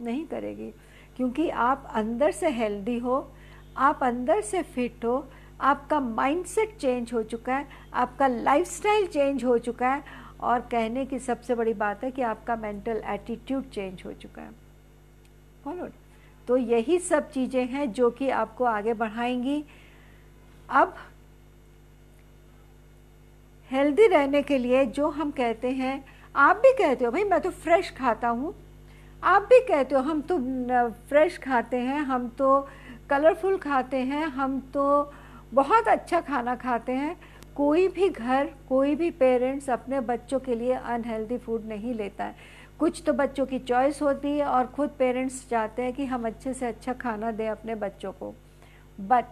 नहीं 0.00 0.26
करेगी। 0.26 0.70
क्योंकि 1.16 1.48
आप 1.48 1.90
अंदर 1.94 2.30
से 2.30 2.50
हेल्दी 2.50 2.98
हो, 2.98 3.32
आप 3.76 4.00
अंदर 4.02 4.40
से 4.40 4.62
फिट 4.62 5.04
हो, 5.04 5.26
आपका 5.60 6.00
माइंडसेट 6.00 6.76
चेंज 6.76 7.12
हो 7.12 7.22
चुका 7.22 7.56
है, 7.56 7.66
आपका 7.94 8.26
लाइफस्टाइल 8.26 9.06
चेंज 9.06 9.44
हो 9.44 9.58
चुका 9.58 9.88
है 9.88 10.04
और 10.40 10.60
कहने 10.60 11.06
की 11.06 11.18
सबसे 11.18 11.54
बड़ी 11.54 11.74
बात 11.74 12.04
है 12.04 12.10
कि 12.10 12.22
आपका 12.22 12.56
मेंटल 12.56 13.02
एटीट्यूड 13.06 13.70
चेंज 13.70 14.02
हो 14.06 14.12
चुका 14.12 14.42
है। 14.42 14.50
फॉलो 15.64 15.88
तो 16.48 16.56
यही 16.56 16.98
सब 16.98 17.30
चीज़ें 17.30 17.66
हैं 17.66 17.92
जो 17.92 18.10
कि 18.10 18.30
आपको 18.30 18.64
आगे 18.64 18.94
बढ़ाएँगी। 18.94 19.64
अब 20.70 20.94
हेल्दी 23.70 24.06
रहने 24.06 24.42
के 24.42 24.58
लिए 24.58 24.84
जो 24.86 25.08
हम 25.08 25.30
कहते 25.30 25.70
हैं, 25.70 26.04
आप 26.36 26.56
भी 26.56 26.72
कहते 26.72 27.04
हो, 27.04 27.10
भाई, 27.10 27.24
मैं 27.24 27.40
तो 27.40 27.50
फ्रेश 27.50 27.90
खाता 27.90 28.28
हूँ। 28.28 28.54
आप 29.22 29.42
भी 29.42 29.60
कहते 29.60 29.94
हो, 29.94 30.00
हम 30.00 30.20
तो 30.20 30.38
फ्रेश 31.08 31.38
खाते 31.38 31.76
हैं, 31.76 32.00
हम 32.00 32.28
तो 32.28 32.68
कलरफुल 33.10 33.56
खाते 33.58 33.96
हैं, 33.96 34.24
हम 34.26 34.60
तो 34.74 35.12
बहुत 35.54 35.88
अच्छा 35.88 36.20
खाना 36.20 36.54
खाते 36.56 36.92
हैं। 36.92 37.16
कोई 37.56 37.88
भी 37.88 38.08
घर, 38.08 38.50
कोई 38.68 38.94
भी 38.94 39.10
पेरेंट्स 39.10 39.70
अपने 39.70 40.00
बच्चों 40.00 40.40
के 40.40 40.54
लिए 40.54 40.74
अनहेल्दी 40.74 41.38
फ़ूड 41.38 41.64
नहीं 41.64 41.94
लेता 41.94 42.24
है। 42.24 42.34
कुछ 42.78 43.02
तो 43.06 43.12
बच्चों 43.12 43.46
की 43.46 43.58
चॉइस 43.58 44.02
होती 44.02 44.38
है 44.38 44.44
और 44.44 44.66
खुद 44.66 44.90
पेरेंट्स 44.98 45.48
चाहते 45.50 45.82
हैं 45.82 45.92
कि 45.92 46.04
हम 46.04 46.26
अच्छे 46.26 46.54
से 46.54 46.66
अच्छा 46.66 46.92
खाना 46.92 47.32
दें 47.32 47.48
अपने 47.48 47.74
बच्चों 47.74 48.12
को। 48.12 48.34
बट 48.98 49.26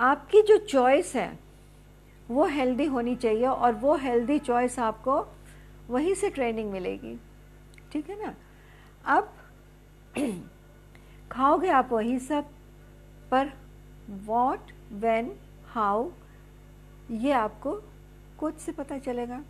आपकी 0.00 0.42
जो 0.42 0.56
चॉइस 0.58 1.14
है, 1.16 1.38
वो 2.28 2.44
हेल्दी 2.46 2.84
होनी 2.84 3.16
चाहिए 3.16 3.46
और 3.46 3.72
वो 3.72 3.96
हेल्दी 3.96 4.38
चॉइस 4.38 4.78
आपको 4.78 5.26
वहीं 5.90 6.14
से 6.14 6.30
ट्रेनिंग 6.30 6.70
मिलेगी। 6.70 7.18
ठीक 7.92 8.10
है 8.10 8.26
ना? 8.26 8.34
अब 9.04 9.34
खाओगे 11.32 11.68
आप 11.68 11.92
वही 11.92 12.18
सब, 12.18 12.44
पर 13.30 13.52
वॉट 14.10 14.72
वेन 14.92 15.36
हाउ 15.66 16.10
ये 17.10 17.32
आपको 17.32 17.72
कुछ 18.38 18.56
से 18.56 18.72
पता 18.72 18.98
चलेगा। 18.98 19.44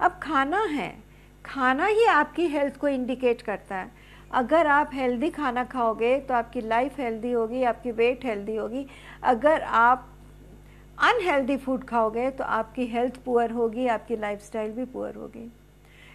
अब 0.00 0.20
खाना 0.22 0.62
है, 0.62 1.02
खाना 1.44 1.86
ही 1.86 2.04
आपकी 2.04 2.46
हेल्थ 2.46 2.76
को 2.76 2.88
इंडिकेट 2.88 3.42
करता 3.42 3.76
है। 3.76 3.92
अगर 4.30 4.66
आप 4.66 4.90
हेल्दी 4.94 5.30
खाना 5.30 5.64
खाओगे 5.64 6.18
तो 6.18 6.34
आपकी 6.34 6.60
लाइफ 6.60 6.98
हेल्दी 7.00 7.32
होगी, 7.32 7.62
आपकी 7.62 7.90
वेट 7.92 8.24
हेल्दी 8.24 8.56
होगी। 8.56 8.86
अगर 9.22 9.62
आप 9.62 10.08
अनहेल्दी 11.00 11.56
फ़ूड 11.56 11.84
खाओगे 11.84 12.30
तो 12.30 12.44
आपकी 12.44 12.86
हेल्थ 12.86 13.16
पुअर 13.24 13.50
होगी, 13.50 13.86
आपकी 13.86 14.16
लाइफस्टाइल 14.16 14.72
भी 14.72 14.84
पुअर 14.84 15.14
होगी। 15.14 15.50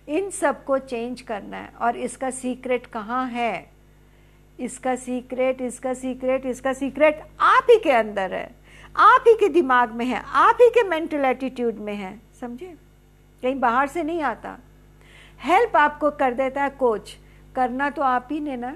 इन 0.07 0.29
सबको 0.31 0.77
चेंज 0.79 1.21
करना 1.21 1.57
है, 1.57 1.69
और 1.81 1.97
इसका 1.97 2.29
सीक्रेट 2.31 2.85
कहाँ 2.85 3.25
है? 3.27 3.65
इसका 4.59 4.95
सीक्रेट 4.95 5.61
इसका 5.61 5.93
सीक्रेट 5.93 6.45
इसका 6.45 6.73
सीक्रेट 6.73 7.21
आप 7.41 7.67
ही 7.69 7.77
के 7.79 7.91
अंदर 7.91 8.33
है। 8.33 8.49
आप 8.95 9.23
ही 9.27 9.33
के 9.35 9.49
दिमाग 9.49 9.91
में 9.91 10.05
है, 10.05 10.21
आप 10.25 10.57
ही 10.61 10.69
के 10.69 10.83
मेंटल 10.83 11.25
एटीट्यूड 11.25 11.75
में 11.75 11.95
है, 11.95 12.19
समझे? 12.41 12.73
कहीं 13.43 13.59
बाहर 13.59 13.87
से 13.87 14.03
नहीं 14.03 14.21
आता। 14.23 14.57
हेल्प 15.39 15.75
आपको 15.77 16.11
कर 16.11 16.33
देता 16.33 16.63
है 16.63 16.69
कोच 16.69 17.15
करना 17.55 17.89
तो 17.89 18.01
आप 18.01 18.27
ही 18.31 18.39
ने 18.39 18.55
ना। 18.57 18.75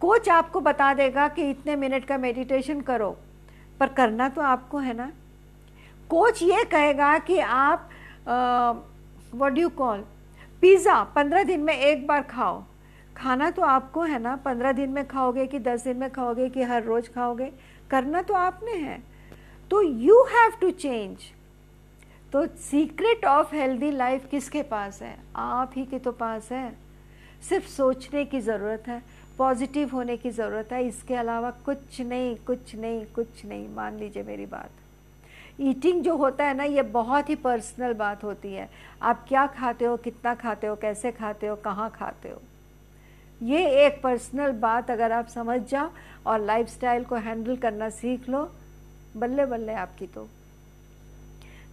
कोच 0.00 0.28
आपको 0.28 0.60
बता 0.60 0.92
देगा 0.94 1.26
कि 1.28 1.50
इतने 1.50 1.76
मिनट 1.76 2.04
का 2.04 2.18
मेडिटेशन 2.18 2.80
करो, 2.82 3.10
पर 3.80 3.88
करना 3.90 4.28
तो 4.28 4.42
आपको 4.42 4.78
है 4.78 4.94
ना। 4.96 5.10
कोच 6.10 6.42
ये 6.42 6.64
कहेगा 6.66 7.18
कि 7.20 7.38
आप 7.38 7.88
व्हाट 8.28 9.58
यू 9.58 9.68
कॉल 9.70 10.04
पिज़्ज़ा 10.62 11.02
पंद्रह 11.16 11.42
दिन 11.44 11.60
में 11.60 11.74
एक 11.74 12.06
बार 12.06 12.22
खाओ। 12.24 12.62
खाना 13.16 13.50
तो 13.50 13.62
आपको 13.64 14.02
है 14.02 14.18
ना, 14.18 14.34
पंद्रह 14.36 14.72
दिन 14.72 14.90
में 14.90 15.06
खाओगे 15.06 15.46
कि 15.46 15.58
दस 15.60 15.84
दिन 15.84 15.96
में 15.96 16.10
खाओगे 16.10 16.48
कि 16.48 16.62
हर 16.62 16.82
रोज़ 16.84 17.08
खाओगे, 17.10 17.50
करना 17.90 18.22
तो 18.22 18.34
आपने 18.34 18.72
है। 18.74 18.98
तो 19.70 19.82
यू 19.82 20.22
हैव 20.26 20.52
टू 20.60 20.70
चेंज 20.72 21.30
तो 22.32 22.46
सीक्रेट 22.62 23.24
ऑफ़ 23.26 23.54
हेल्दी 23.54 23.90
लाइफ 23.90 24.26
किसके 24.30 24.62
पास 24.64 25.00
है? 25.02 25.16
आप 25.36 25.72
ही 25.76 25.84
के 25.84 25.98
तो 25.98 26.12
पास 26.14 26.50
है। 26.52 26.87
सिर्फ़ 27.42 27.68
सोचने 27.68 28.24
की 28.24 28.40
ज़रूरत 28.40 28.88
है 28.88 29.02
पॉजिटिव 29.38 29.88
होने 29.88 30.16
की 30.16 30.30
ज़रूरत 30.30 30.72
है, 30.72 30.86
इसके 30.86 31.14
अलावा 31.14 31.50
कुछ 31.66 32.00
नहीं 32.00 32.34
कुछ 32.46 32.74
नहीं 32.74 33.04
कुछ 33.14 33.44
नहीं। 33.44 33.68
मान 33.74 33.98
लीजिए 33.98 34.22
मेरी 34.22 34.46
बात। 34.46 34.70
ईटिंग 35.60 36.02
जो 36.02 36.16
होता 36.16 36.44
है 36.44 36.54
ना, 36.56 36.64
ये 36.64 36.82
बहुत 36.82 37.28
ही 37.30 37.34
पर्सनल 37.36 37.92
बात 37.94 38.24
होती 38.24 38.52
है। 38.52 38.68
आप 39.02 39.24
क्या 39.28 39.46
खाते 39.48 39.84
हो, 39.84 39.96
कितना 39.96 40.34
खाते 40.34 40.66
हो, 40.66 40.76
कैसे 40.76 41.12
खाते 41.12 41.46
हो, 41.46 41.56
कहाँ 41.56 41.90
खाते 41.90 42.28
हो? 42.28 42.40
ये 43.40 43.86
एक 43.86 44.00
पर्सनल 44.02 44.52
बात 44.60 44.90
अगर 44.90 45.12
आप 45.12 45.26
समझ 45.28 45.60
जाओ 45.62 45.90
और 46.26 46.40
लाइफस्टाइल 46.40 47.04
को 47.04 47.16
हैंडल 47.16 47.56
करना 47.56 47.88
सीख 47.90 48.28
लो 48.28 48.42
बल्ले 49.16 49.46
बल्ले 49.46 49.72
आपकी 49.76 50.06
तो। 50.06 50.28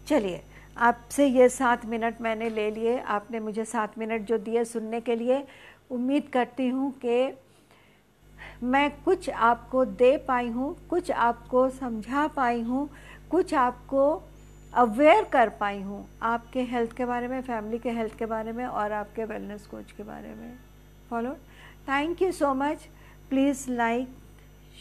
चलिए 0.07 0.41
आपसे 0.77 1.25
ये 1.27 1.47
सात 1.49 1.85
मिनट 1.85 2.21
मैंने 2.21 2.49
ले 2.49 2.69
लिए। 2.71 2.97
आपने 2.99 3.39
मुझे 3.39 3.65
सात 3.65 3.97
मिनट 3.97 4.21
जो 4.21 4.37
दिए 4.37 4.63
सुनने 4.65 5.01
के 5.01 5.15
लिए, 5.15 5.43
उम्मीद 5.91 6.27
करती 6.33 6.67
हूँ 6.67 6.91
कि 7.05 7.33
मैं 8.63 8.89
कुछ 9.03 9.29
आपको 9.29 9.85
दे 9.85 10.15
पाई 10.17 10.47
हूँ, 10.47 10.75
कुछ 10.89 11.11
आपको 11.11 11.69
समझा 11.69 12.27
पाई 12.27 12.61
हूँ, 12.61 12.89
कुछ 13.31 13.53
आपको 13.53 14.23
अवेयर 14.73 15.23
कर 15.23 15.49
पाई 15.49 15.81
हूँ 15.81 16.05
आपके 16.21 16.61
हेल्थ 16.63 16.95
के 16.97 17.05
बारे 17.05 17.27
में 17.27 17.41
फैमिली 17.41 17.79
के 17.79 17.89
हेल्थ 17.89 18.17
के 18.17 18.25
बारे 18.25 18.51
में 18.51 18.65
और 18.65 18.91
आपके 18.91 19.25
वेलनेस 19.25 19.67
कोच 19.67 19.91
के 19.91 20.03
बारे 20.03 20.33
में। 20.35 20.57
Follow 21.09 21.33
thank 21.89 22.21
you 22.21 22.31
so 22.31 22.53
much 22.53 22.87
please 23.29 23.69
like 23.71 24.15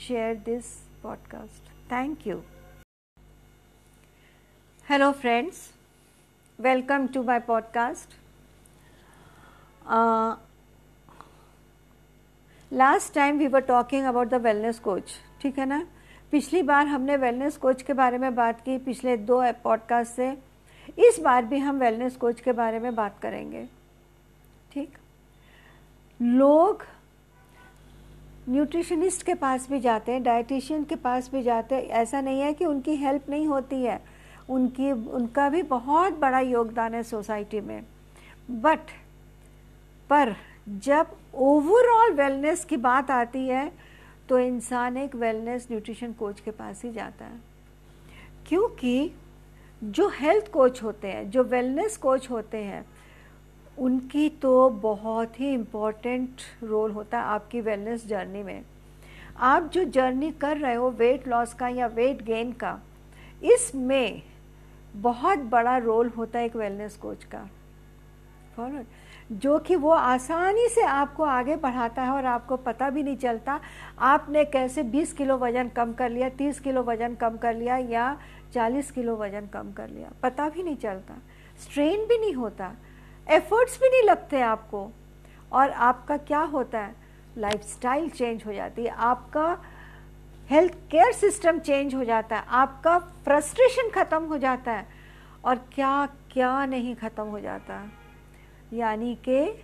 share 0.08 0.34
this 0.44 0.72
podcast 1.02 1.70
thank 1.92 2.26
you 2.26 2.42
hello 4.86 5.12
friends 5.12 5.70
to 6.62 7.22
my 7.22 7.40
podcast. 7.40 8.06
Uh, 9.90 10.34
last 12.72 13.14
time 13.14 13.38
we 13.38 13.48
were 13.48 13.66
talking 13.66 14.12
about 14.12 14.30
the 14.30 14.38
wellness 14.44 14.84
coach, 14.84 15.10
ठीक 15.42 15.58
है 15.58 15.66
ना? 15.66 15.86
पिछली 16.32 16.62
बार 16.62 16.86
हमने 16.86 17.16
वेलनेस 17.16 17.56
कोच 17.56 17.82
के 17.82 17.92
बारे 17.92 18.18
में 18.18 18.34
बात 18.34 18.60
की 18.60 18.78
पिछले 18.78 19.16
दो 19.16 19.52
पॉडकास्ट 19.52 20.12
से। 20.12 20.38
इस 20.98 21.20
बार 21.24 21.44
भी 21.44 21.58
हम 21.58 21.78
वेलनेस 21.78 22.16
कोच 22.16 22.40
के 22.40 22.52
बारे 22.52 22.78
में 22.78 22.94
बात 22.94 23.18
करेंगे। 23.22 23.68
ठीक? 24.72 24.98
लोग 26.22 26.86
न्यूट्रिशनिस्ट 28.48 29.26
के 29.26 29.34
पास 29.34 29.70
भी 29.70 29.80
जाते 29.80 30.12
हैं 30.12 30.22
डाइटिशियन 30.22 30.84
के 30.84 30.96
पास 30.96 31.30
भी 31.32 31.42
जाते 31.42 31.74
हैं। 31.74 31.82
ऐसा 31.82 32.20
नहीं 32.20 32.40
है 32.40 32.54
कि 32.54 32.64
उनकी 32.64 32.96
हेल्प 32.96 33.22
नहीं 33.28 33.46
होती 33.46 33.82
है। 33.82 34.13
उनकी, 34.48 34.90
उनका 34.92 35.48
भी 35.48 35.62
बहुत 35.62 36.18
बड़ा 36.18 36.40
योगदान 36.40 36.94
है 36.94 37.02
सोसाइटी 37.02 37.60
में। 37.60 37.82
बट 38.50 38.90
पर 40.10 40.34
जब 40.68 41.06
ओवरऑल 41.34 42.12
वेलनेस 42.12 42.64
की 42.64 42.76
बात 42.76 43.10
आती 43.10 43.46
है 43.48 43.72
तो 44.28 44.38
इंसान 44.38 44.96
एक 44.96 45.14
वेलनेस 45.14 45.66
न्यूट्रिशन 45.70 46.12
कोच 46.12 46.40
के 46.40 46.50
पास 46.50 46.82
ही 46.84 46.92
जाता 46.92 47.24
है। 47.24 47.40
क्योंकि 48.48 49.10
जो 49.82 50.08
हेल्थ 50.08 50.50
कोच 50.52 50.82
होते 50.82 51.08
हैं, 51.08 51.30
जो 51.30 51.42
वेलनेस 51.44 51.96
कोच 51.96 52.30
होते 52.30 52.58
हैं, 52.58 52.84
उनकी 53.78 54.28
तो 54.28 54.68
बहुत 54.70 55.40
ही 55.40 55.52
इम्पोर्टेंट 55.54 56.40
रोल 56.62 56.92
होता 56.92 57.18
है 57.18 57.24
आपकी 57.24 57.60
वेलनेस 57.60 58.06
जर्नी 58.06 58.42
में। 58.42 58.62
आप 59.38 59.70
जो 59.72 59.84
जर्नी 59.84 60.30
कर 60.30 60.56
रहे 60.56 60.74
हो 60.74 60.90
वेट 60.90 61.28
लॉस 61.28 61.54
का 61.54 61.68
या 61.68 61.86
वेट 61.86 62.22
गेन 62.22 62.52
का, 62.52 62.78
इसमें 63.42 64.22
बहुत 64.96 65.38
बड़ा 65.50 65.76
रोल 65.78 66.08
होता 66.08 66.38
है 66.38 66.46
एक 66.46 66.56
वेलनेस 66.56 66.96
कोच 66.96 67.24
का। 67.24 67.48
फॉलो 68.56 68.82
जो 69.32 69.58
कि 69.58 69.76
वो 69.76 69.90
आसानी 69.90 70.68
से 70.68 70.82
आपको 70.82 71.22
आगे 71.22 71.56
बढ़ाता 71.56 72.02
है 72.02 72.10
और 72.10 72.24
आपको 72.24 72.56
पता 72.56 72.90
भी 72.90 73.02
नहीं 73.02 73.16
चलता, 73.16 73.60
आपने 73.98 74.44
कैसे 74.44 74.82
20 74.82 75.12
किलो 75.12 75.36
वज़न 75.38 75.68
कम 75.68 75.92
कर 75.92 76.10
लिया 76.10 76.28
30 76.28 76.60
किलो 76.60 76.82
वज़न 76.82 77.14
कम 77.14 77.36
कर 77.36 77.54
लिया 77.54 77.76
या 77.76 78.16
40 78.54 78.90
किलो 78.90 79.16
वज़न 79.16 79.46
कम 79.46 79.72
कर 79.72 79.88
लिया, 79.88 80.10
पता 80.22 80.48
भी 80.48 80.62
नहीं 80.62 80.76
चलता। 80.76 81.14
स्ट्रेन 81.60 82.06
भी 82.06 82.18
नहीं 82.18 82.34
होता 82.34 82.72
एफर्ट्स 83.26 83.78
भी 83.80 83.88
नहीं 83.88 84.02
लगते 84.02 84.40
आपको। 84.40 84.90
और 85.52 85.70
आपका 85.70 86.16
क्या 86.16 86.40
होता 86.40 86.80
है? 86.80 86.94
लाइफस्टाइल 87.38 88.08
चेंज 88.10 88.42
हो 88.46 88.52
जाती 88.52 88.84
है। 88.84 88.90
आपका 88.90 89.56
हेल्थ 90.50 90.72
केयर 90.90 91.12
सिस्टम 91.12 91.58
चेंज 91.58 91.94
हो 91.94 92.04
जाता 92.04 92.36
है, 92.36 92.44
आपका 92.48 92.98
फ्रस्ट्रेशन 93.24 93.88
ख़त्म 93.90 94.24
हो 94.24 94.38
जाता 94.38 94.72
है 94.72 94.86
और 95.44 95.60
क्या 95.74 96.06
क्या 96.32 96.64
नहीं 96.66 96.94
ख़त्म 96.96 97.24
हो 97.24 97.40
जाता। 97.40 97.80
यानी 98.72 99.14
कि 99.28 99.62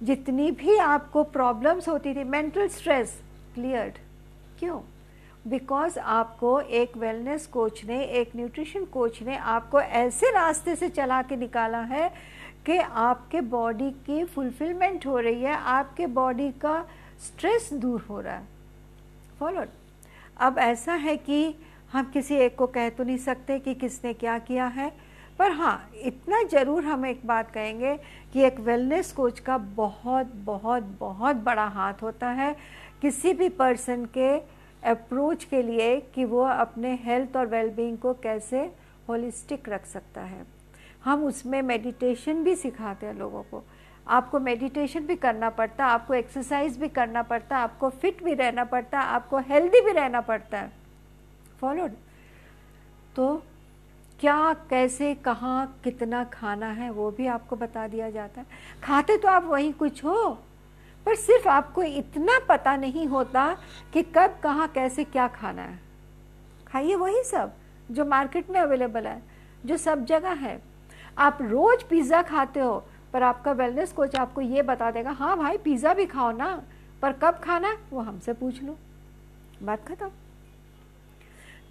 जितनी 0.00 0.50
भी 0.50 0.76
आपको 0.78 1.22
प्रॉब्लम्स 1.24 1.88
होती 1.88 2.14
थी 2.14 2.24
मेंटल 2.24 2.68
स्ट्रेस 2.68 3.20
क्लियर्ड 3.54 3.98
क्यों? 4.58 4.80
बिकॉज़ 5.48 5.98
आपको 5.98 6.60
एक 6.60 6.96
वेलनेस 6.96 7.46
कोच 7.46 7.84
ने, 7.84 8.02
एक 8.02 8.36
न्यूट्रिशन 8.36 8.84
कोच 8.84 9.22
ने 9.22 9.36
आपको 9.36 9.80
ऐसे 9.80 10.30
रास्ते 10.30 10.76
से 10.76 10.88
चला 10.90 11.20
के 11.22 11.36
निकाला 11.36 11.80
है 11.84 12.08
कि 12.66 12.76
आपके 12.78 13.40
बॉडी 13.50 13.90
की 14.06 14.24
फुलफिलमेंट 14.24 15.06
हो 15.06 15.18
रही 15.18 15.42
है, 15.42 15.56
आपके 15.56 16.06
बॉडी 16.08 16.50
का 16.62 16.84
स्ट्रेस 17.20 17.72
दूर 17.72 18.06
हो 18.10 18.20
रहा 18.20 18.34
है। 18.34 18.48
फॉलो 19.40 19.64
अब 20.40 20.58
ऐसा 20.58 20.94
है 20.94 21.16
कि 21.16 21.54
हम 21.92 22.10
किसी 22.12 22.34
एक 22.36 22.56
को 22.56 22.66
कह 22.66 22.88
तो 22.88 23.04
नहीं 23.04 23.16
सकते 23.18 23.58
कि 23.58 23.74
किसने 23.74 24.12
क्या 24.14 24.38
किया 24.38 24.66
है, 24.66 24.90
पर 25.38 25.52
हाँ 25.52 25.90
इतना 26.02 26.42
ज़रूर 26.42 26.84
हम 26.84 27.06
एक 27.06 27.26
बात 27.26 27.50
कहेंगे 27.50 27.96
कि 28.32 28.42
एक 28.44 28.60
वेलनेस 28.60 29.12
कोच 29.12 29.40
का 29.40 29.58
बहुत 29.58 30.32
बहुत 30.44 30.82
बहुत 31.00 31.36
बड़ा 31.44 31.66
हाथ 31.68 32.02
होता 32.02 32.30
है 32.30 32.54
किसी 33.02 33.32
भी 33.32 33.48
पर्सन 33.48 34.04
के 34.16 34.30
अप्रोच 34.82 35.44
के 35.44 35.62
लिए 35.62 35.96
कि 36.14 36.24
वो 36.24 36.42
अपने 36.42 36.94
हेल्थ 37.04 37.36
और 37.36 37.46
वेलबींग 37.46 37.98
को 37.98 38.12
कैसे 38.22 38.60
होलिस्टिक 39.08 39.68
रख 39.68 39.86
सकता 39.86 40.20
है। 40.20 40.44
हम 41.04 41.24
उसमें 41.24 41.60
मेडिटेशन 41.62 42.42
भी 42.44 42.54
सिखाते 42.56 43.06
हैं 43.06 43.14
लोगों 43.14 43.42
को। 43.42 43.62
आपको 44.10 44.38
मेडिटेशन 44.40 45.06
भी 45.06 45.16
करना 45.16 45.50
पड़ता 45.50 45.84
है 45.84 45.90
आपको 45.90 46.14
एक्सरसाइज 46.14 46.78
भी 46.78 46.88
करना 46.88 47.22
पड़ता, 47.22 47.58
आपको 47.58 47.88
फिट 47.90 48.22
भी 48.24 48.34
रहना 48.34 48.64
पड़ता 48.64 49.00
है 49.00 49.06
आपको 49.06 49.38
हेल्दी 49.40 49.80
भी 49.80 49.92
रहना 49.92 50.20
पड़ता 50.20 50.58
है। 50.58 50.72
फॉलोड 51.60 51.90
तो 53.16 53.42
क्या, 54.20 54.52
कैसे, 54.70 55.14
कहाँ, 55.14 55.80
कितना 55.84 56.22
खाना 56.24 56.66
है, 56.68 56.90
वो 56.90 57.10
भी 57.10 57.26
आपको 57.26 57.56
बता 57.56 57.86
दिया 57.88 58.10
जाता 58.10 58.40
है। 58.40 58.46
खाते 58.82 59.16
तो 59.16 59.28
आप 59.28 59.44
वहीं 59.44 59.72
कुछ 59.72 60.04
हो, 60.04 60.28
पर 61.06 61.14
सिर्फ़ 61.16 61.48
आपको 61.48 61.82
इतना 61.82 62.38
पता 62.48 62.76
नहीं 62.76 63.06
होता 63.06 63.52
कि 63.92 64.02
कब, 64.16 64.38
कहाँ, 64.42 64.68
कैसे, 64.68 65.04
क्या 65.06 65.28
खाना 65.30 65.62
है। 65.62 65.78
खाइए 66.66 66.94
वही 66.94 67.22
सब 67.24 67.52
जो 67.90 68.04
मार्केट 68.04 68.50
में 68.50 68.60
अवेलेबल 68.60 69.06
है, 69.06 69.22
जो 69.66 69.76
सब 69.76 70.04
जगह 70.04 70.32
है। 70.40 70.60
आप 71.18 71.38
रोज 71.42 71.82
पिज़्ज़ा 71.82 72.22
खाते 72.22 72.60
हो 72.60 72.84
पर 73.12 73.22
आपका 73.22 73.52
वेलनेस 73.54 73.92
कोच 73.92 74.16
आपको 74.16 74.40
ये 74.40 74.62
बता 74.62 74.90
देगा 74.90 75.10
हाँ 75.12 75.36
भाई 75.38 75.56
पिज़्ज़ा 75.58 75.94
भी 75.94 76.06
खाओ 76.06 76.30
ना, 76.32 76.62
पर 77.02 77.12
कब 77.14 77.40
खाना 77.44 77.68
है? 77.68 77.76
वो 77.90 78.00
हमसे 78.00 78.32
पूछ 78.34 78.62
लो। 78.62 78.76
बात 79.62 79.86
खत्म। 79.88 80.10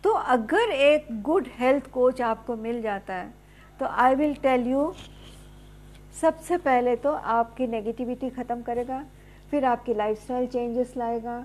तो 0.03 0.09
अगर 0.09 0.69
एक 0.71 1.07
गुड 1.23 1.47
हेल्थ 1.53 1.89
कोच 1.91 2.21
आपको 2.23 2.55
मिल 2.57 2.81
जाता 2.81 3.13
है 3.13 3.33
तो 3.79 3.85
आई 3.85 4.15
विल 4.15 4.33
टेल 4.35 4.67
यू 4.67 4.91
सबसे 6.13 6.57
पहले 6.59 6.95
तो 6.95 7.11
आपकी 7.11 7.67
नेगेटिविटी 7.67 8.29
ख़त्म 8.29 8.61
करेगा, 8.61 9.03
फिर 9.51 9.65
आपकी 9.65 9.93
लाइफस्टाइल 9.93 10.47
चेंजेस 10.47 10.93
लाएगा, 10.97 11.39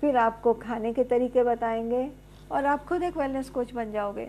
फिर 0.00 0.16
आपको 0.16 0.52
खाने 0.56 0.92
के 0.92 1.04
तरीके 1.04 1.42
बताएँगे, 1.44 2.08
और 2.50 2.66
आप 2.66 2.84
खुद 2.84 3.02
एक 3.02 3.16
वेलनेस 3.16 3.50
कोच 3.50 3.72
बन 3.72 3.92
जाओगे। 3.92 4.24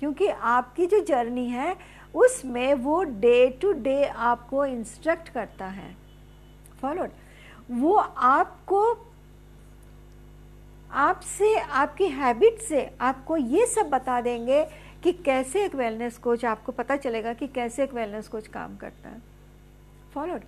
क्योंकि 0.00 0.26
आपकी 0.28 0.86
जो 0.86 1.00
जर्नी 1.04 1.46
है 1.48 1.74
उसमें 2.14 2.74
वो 2.74 3.02
डे 3.02 3.48
टू 3.62 3.72
डे 3.72 4.04
आपको 4.04 4.64
इंस्ट्रक्ट 4.64 5.28
करता 5.28 5.66
है। 5.66 5.96
फॉलोड 6.80 7.10
वो 7.70 7.94
आपको, 8.16 9.10
आपसे, 10.90 11.58
आपकी 11.58 12.06
हैबिट 12.06 12.58
से 12.58 12.96
आपको 13.00 13.36
ये 13.36 13.66
सब 13.66 13.90
बता 13.90 14.20
देंगे 14.20 14.64
कि 15.02 15.12
कैसे 15.12 15.64
एक 15.64 15.74
वेलनेस 15.74 16.18
कोच 16.18 16.44
आपको 16.44 16.72
पता 16.72 16.96
चलेगा 16.96 17.32
कि 17.32 17.46
कैसे 17.46 17.84
एक 17.84 17.94
वेलनेस 17.94 18.28
कोच 18.28 18.46
काम 18.46 18.76
करता 18.76 19.08
है। 19.08 19.22
फॉलोड 20.14 20.40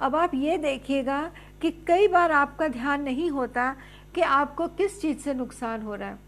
अब 0.00 0.16
आप 0.16 0.34
ये 0.34 0.58
देखिएगा 0.58 1.30
कि 1.62 1.70
कई 1.70 2.08
बार 2.08 2.32
आपका 2.32 2.68
ध्यान 2.68 3.02
नहीं 3.02 3.30
होता 3.30 3.76
कि 4.14 4.20
आपको 4.20 4.68
किस 4.68 5.00
चीज़ 5.00 5.18
से 5.18 5.34
नुकसान 5.34 5.82
हो 5.82 5.94
रहा 5.94 6.08
है। 6.08 6.18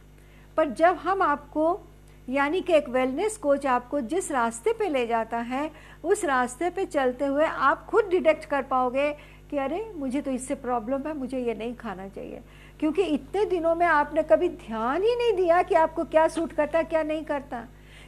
पर 0.57 0.71
जब 0.71 0.97
हम 0.97 1.23
आपको 1.23 1.81
यानी 2.29 2.61
कि 2.61 2.73
एक 2.73 2.89
वेलनेस 2.89 3.37
कोच 3.37 3.67
आपको 3.67 4.01
जिस 4.01 4.33
रास्ते 4.33 4.73
पे 4.73 4.89
ले 4.89 5.07
जाता 5.07 5.39
है, 5.39 5.71
उस 6.05 6.25
रास्ते 6.25 6.71
पे 6.71 6.85
चलते 6.85 7.25
हुए 7.27 7.45
आप 7.45 7.87
खुद 7.87 8.05
डिटेक्ट 8.05 8.45
कर 8.45 8.63
पाओगे 8.63 9.13
कि 9.51 9.57
अरे, 9.57 9.93
मुझे 9.97 10.21
तो 10.21 10.31
इससे 10.31 10.55
प्रॉब्लम 10.55 11.03
है, 11.07 11.17
मुझे 11.17 11.39
ये 11.39 11.55
नहीं 11.55 11.75
खाना 11.75 12.09
चाहिए। 12.09 12.41
क्योंकि 12.81 13.03
इतने 13.03 13.45
दिनों 13.45 13.75
में 13.75 13.87
आपने 13.87 14.23
कभी 14.23 14.49
ध्यान 14.49 15.03
ही 15.03 15.17
नहीं 15.17 15.33
दिया 15.33 15.63
कि 15.63 15.75
आपको 15.75 16.05
क्या 16.05 16.29
सूट 16.29 16.53
करता, 16.53 16.83
क्या 16.83 17.03
नहीं 17.03 17.25
करता। 17.25 17.65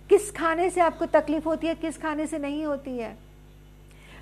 किस 0.09 0.31
खाने 0.31 0.71
से 0.71 0.81
आपको 0.81 1.07
तकलीफ़ 1.07 1.45
होती 1.45 1.67
है, 1.67 1.75
किस 1.75 2.03
खाने 2.03 2.27
से 2.27 2.39
नहीं 2.39 2.65
होती 2.65 2.99
है। 2.99 3.17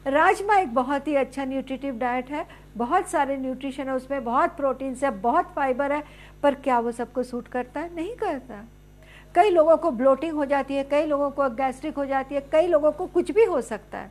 राजमा 0.07 0.57
एक 0.57 0.75
बहुत 0.75 1.09
ही 1.09 1.15
अच्छा 1.15 1.45
न्यूट्रिटिव 1.45 1.99
डाइट 1.99 2.31
है। 2.31 2.47
बहुत 2.77 3.09
सारे 3.09 3.37
न्यूट्रिशन 3.37 3.85
है, 3.85 3.95
उसमें 3.95 4.25
बहुत 4.25 4.51
प्रोटीन्स 4.51 5.05
है, 5.05 5.11
बहुत 5.11 5.53
फाइबर 5.57 5.93
है, 5.93 6.05
पर 6.43 6.55
क्या 6.55 6.79
वो 6.79 6.93
सबको 6.93 7.23
सूट 7.23 7.49
करता 7.49 7.81
है? 7.81 7.95
नहीं 7.95 8.17
करता। 8.17 8.65
कई 9.37 9.51
लोगों 9.51 9.77
को 9.77 9.91
ब्लोटिंग 9.93 10.33
हो 10.33 10.45
जाती 10.45 10.75
है, 10.75 10.85
कई 10.85 11.07
लोगों 11.07 11.31
को 11.31 11.49
गैस्ट्रिक 11.53 11.97
हो 11.97 12.05
जाती 12.07 12.35
है, 12.35 12.41
कई 12.53 12.67
लोगों 12.67 12.93
को 12.93 13.07
कुछ 13.07 13.31
भी 13.31 13.45
हो 13.45 13.61
सकता 13.63 13.99
है। 13.99 14.11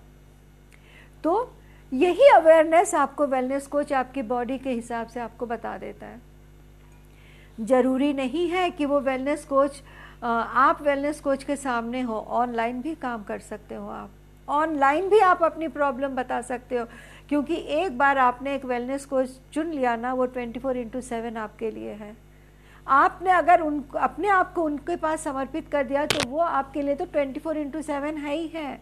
तो 1.24 1.52
यही 1.92 2.28
अवेयरनेस 2.30 2.94
आपको 2.96 3.26
वेलनेस 3.28 3.68
कोच 3.68 3.94
आपकी 3.94 4.22
बॉडी 4.24 4.58
के 4.58 4.70
हिसाब 4.72 5.08
से 5.08 5.20
आपको 5.20 5.46
बता 5.46 5.78
देता 5.78 6.06
है। 6.06 6.22
ज़रूरी 7.62 8.12
नहीं 8.14 8.48
है 8.50 8.70
कि 8.70 8.86
वो 8.86 9.00
वेलनेस 9.02 9.46
कोच 9.46 9.82
आप 10.24 10.82
वेलनेस 10.82 11.20
कोच 11.20 11.44
के 11.44 11.56
सामने 11.56 12.02
हो 12.02 12.20
ऑनलाइन 12.34 12.82
भी 12.82 12.94
काम 12.98 13.24
कर 13.24 13.40
सकते 13.40 13.76
हो 13.76 13.90
आप। 13.90 14.10
ऑनलाइन 14.48 15.10
भी 15.10 15.20
आप 15.20 15.44
अपनी 15.44 15.68
प्रॉब्लम 15.68 16.16
बता 16.16 16.42
सकते 16.42 16.78
हो, 16.78 16.86
क्योंकि 17.30 17.56
एक 17.56 17.98
बार 17.98 18.18
आपने 18.18 18.56
एक 18.56 18.66
वेलनेस 18.66 19.06
कोच 19.06 19.40
चुन 19.54 19.68
लिया 19.68 19.96
ना, 19.96 20.14
वो 20.14 20.26
ट्वेंटी 20.26 20.60
फोर 20.60 20.78
इंटू 20.78 21.02
सेवन 21.02 21.38
आपके 21.38 21.72
लिए 21.72 21.92
है। 21.94 22.16
आपने 22.88 23.32
अगर 23.32 23.62
उन, 23.62 23.84
अपने 23.98 24.28
आप 24.28 24.54
को 24.54 24.64
उनके 24.64 24.96
पास 24.96 25.24
समर्पित 25.24 25.70
कर 25.72 25.84
दिया 25.84 26.06
तो 26.06 26.30
वो 26.30 26.40
आपके 26.40 26.82
लिए 26.82 26.96
तो 26.96 27.06
ट्वेंटी 27.06 27.40
फोर 27.40 27.58
इंटू 27.58 27.82
सेवन 27.82 28.18
है 28.18 28.36
ही 28.36 28.48
है। 28.48 28.82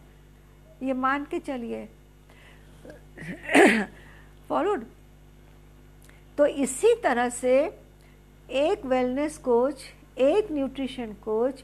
ये 0.84 0.94
मान 0.94 1.26
के 1.32 1.40
चलिए। 1.40 1.88
फॉरवर्ड। 4.50 4.84
तो 6.38 6.46
इसी 6.46 6.94
तरह 7.04 7.30
से 7.30 7.56
एक 8.50 8.86
वेलनेस 8.86 9.38
कोच 9.38 9.84
एक 10.20 10.52
न्यूट्रिशन 10.52 11.14
कोच 11.24 11.64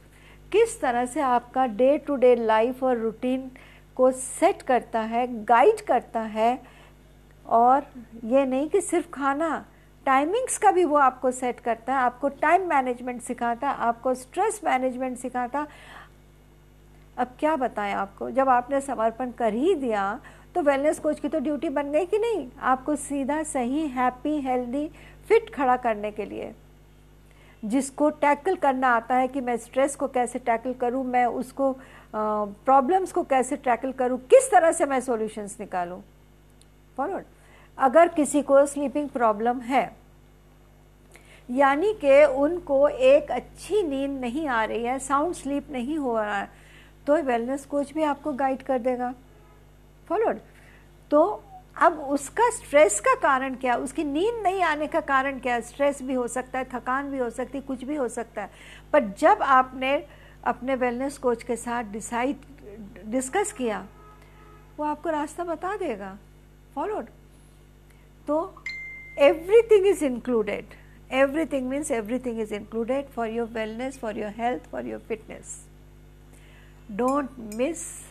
किस 0.52 0.80
तरह 0.82 1.06
से 1.06 1.22
आपका 1.22 1.66
डे 1.66 1.98
टू 1.98 2.16
डे 2.16 2.36
लाइफ 2.36 2.84
और 2.84 2.98
रूटीन 2.98 3.50
को 3.98 4.12
सेट 4.12 4.62
करता 4.62 5.00
है 5.02 5.26
गाइड 5.46 5.82
करता 5.82 6.22
है, 6.22 6.62
और 7.46 7.86
ये 8.26 8.46
नहीं 8.46 8.70
कि 8.70 8.82
सिर्फ़ 8.82 9.10
खाना 9.14 9.66
टाइमिंग्स 10.10 10.58
का 10.58 10.72
भी 10.72 10.84
वो 10.86 10.98
आपको 10.98 11.32
सेट 11.34 11.60
करता 11.60 11.94
है, 11.94 12.00
आपको 12.00 12.30
टाइम 12.42 12.68
मैनेजमेंट 12.70 13.22
सिखाता 13.22 13.70
है, 13.70 13.76
आपको 13.78 14.14
स्ट्रेस 14.16 14.60
मैनेजमेंट 14.66 15.18
सिखाता 15.18 15.66
अब 17.18 17.36
क्या 17.40 17.56
बताएँ 17.56 17.94
आपको, 17.94 18.30
जब 18.32 18.50
आपने 18.50 18.80
समर्पण 18.82 19.32
कर 19.32 19.54
ही 19.54 19.76
दिया 19.76 20.20
तो 20.56 20.62
वेलनेस 20.62 21.00
कोच 21.00 21.20
की 21.20 21.28
तो 21.28 21.40
ड्यूटी 21.40 21.70
बन 21.70 21.92
गई 21.92 22.06
कि 22.06 22.18
नहीं? 22.18 22.48
आपको 22.62 22.96
सीधा 22.96 23.42
सही 23.44 23.88
हैप्पी 23.90 24.40
हेल्दी 24.42 24.88
फिट 25.28 25.54
खड़ा 25.56 25.76
करने 25.78 26.12
के 26.12 26.26
लिए। 26.26 26.52
जिसको 27.64 28.10
टैकल 28.12 28.56
करना 28.56 28.96
आता 28.96 29.16
है 29.16 29.28
कि 29.28 29.42
मैं 29.42 29.58
स्ट्रेस 29.58 29.96
को 29.96 30.08
कैसे 30.08 30.40
टैकल 30.40 30.74
करूँ, 30.74 31.04
मैं 31.06 31.26
उसको 31.26 31.72
प्रॉब्लम्स 32.14 33.12
को 33.12 33.24
कैसे 33.26 33.56
टैकल 33.58 33.92
करूँ, 33.92 34.20
किस 34.26 34.52
तरह 34.52 34.72
से 34.72 34.86
मैं 34.86 35.00
सॉल्यूशंस 35.02 35.58
निकालूं? 35.60 36.02
फॉरवर्ड 36.98 37.26
अगर 37.78 38.08
किसी 38.08 38.42
को 38.42 38.66
स्लीपिंग 38.66 39.10
प्रॉब्लम 39.10 39.60
है 39.62 39.99
यानी 41.50 41.94
कि 41.94 42.24
उनको 42.26 42.88
एक 42.88 43.32
अच्छी 43.32 43.82
नींद 43.84 44.20
नहीं 44.22 44.48
आ 44.48 44.64
रही 44.64 44.84
है 44.84 44.98
साउंड 45.00 45.36
स्लीप 45.36 45.72
नहीं 45.72 45.98
हो 45.98 46.18
रहा 46.18 46.38
है 46.38 46.50
तो 47.08 47.16
वेलनेस 47.24 47.66
कोच 47.66 47.94
भी 47.94 48.04
आपको 48.04 48.34
गाइड 48.34 48.62
कर 48.62 48.80
देगा। 48.80 49.14
फॉलोड 50.10 50.40
तो 51.12 51.22
अब 51.78 52.00
उसका 52.10 52.50
स्ट्रेस 52.52 53.00
का 53.00 53.14
कारण 53.16 53.56
क्या? 53.56 53.76
उसकी 53.76 54.04
नींद 54.04 54.42
नहीं 54.44 54.62
आने 54.64 54.88
का 54.88 55.00
कारण 55.02 55.40
क्या? 55.40 55.60
स्ट्रेस 55.60 56.02
भी 56.04 56.14
हो 56.14 56.28
सकता 56.28 56.60
है, 56.60 56.66
थकान 56.74 57.10
भी 57.12 57.18
हो 57.18 57.30
सकती 57.30 57.58
है, 57.58 57.64
कुछ 57.64 57.84
भी 57.84 57.96
हो 57.96 58.08
सकता 58.08 58.42
है। 58.42 58.50
पर 58.94 59.08
जब 59.20 59.42
आपने 59.42 59.94
अपने 60.44 60.76
वेलनेस 60.76 61.18
कोच 61.18 61.44
के 61.44 61.56
साथ 61.56 61.84
डिसाइड 61.84 62.38
डिस्कस 63.06 63.52
किया, 63.52 63.86
वो 64.78 64.86
आपको 64.86 65.10
रास्ता 65.10 65.44
बता 65.44 65.76
देगा। 65.78 66.18
फॉलोड 66.76 67.06
तो 68.28 68.64
everything 69.20 69.88
is 69.88 70.06
included 70.06 70.76
Everything 71.10 71.70
means 71.70 71.90
everything 71.90 72.38
is 72.40 72.52
included 72.52 73.08
for 73.10 73.28
your 73.28 73.48
wellness, 73.48 73.98
for 73.98 74.12
your 74.12 74.30
health, 74.30 74.68
for 74.70 74.82
your 74.82 75.00
fitness. 75.00 75.64
Don't 76.96 77.56
miss 77.56 78.04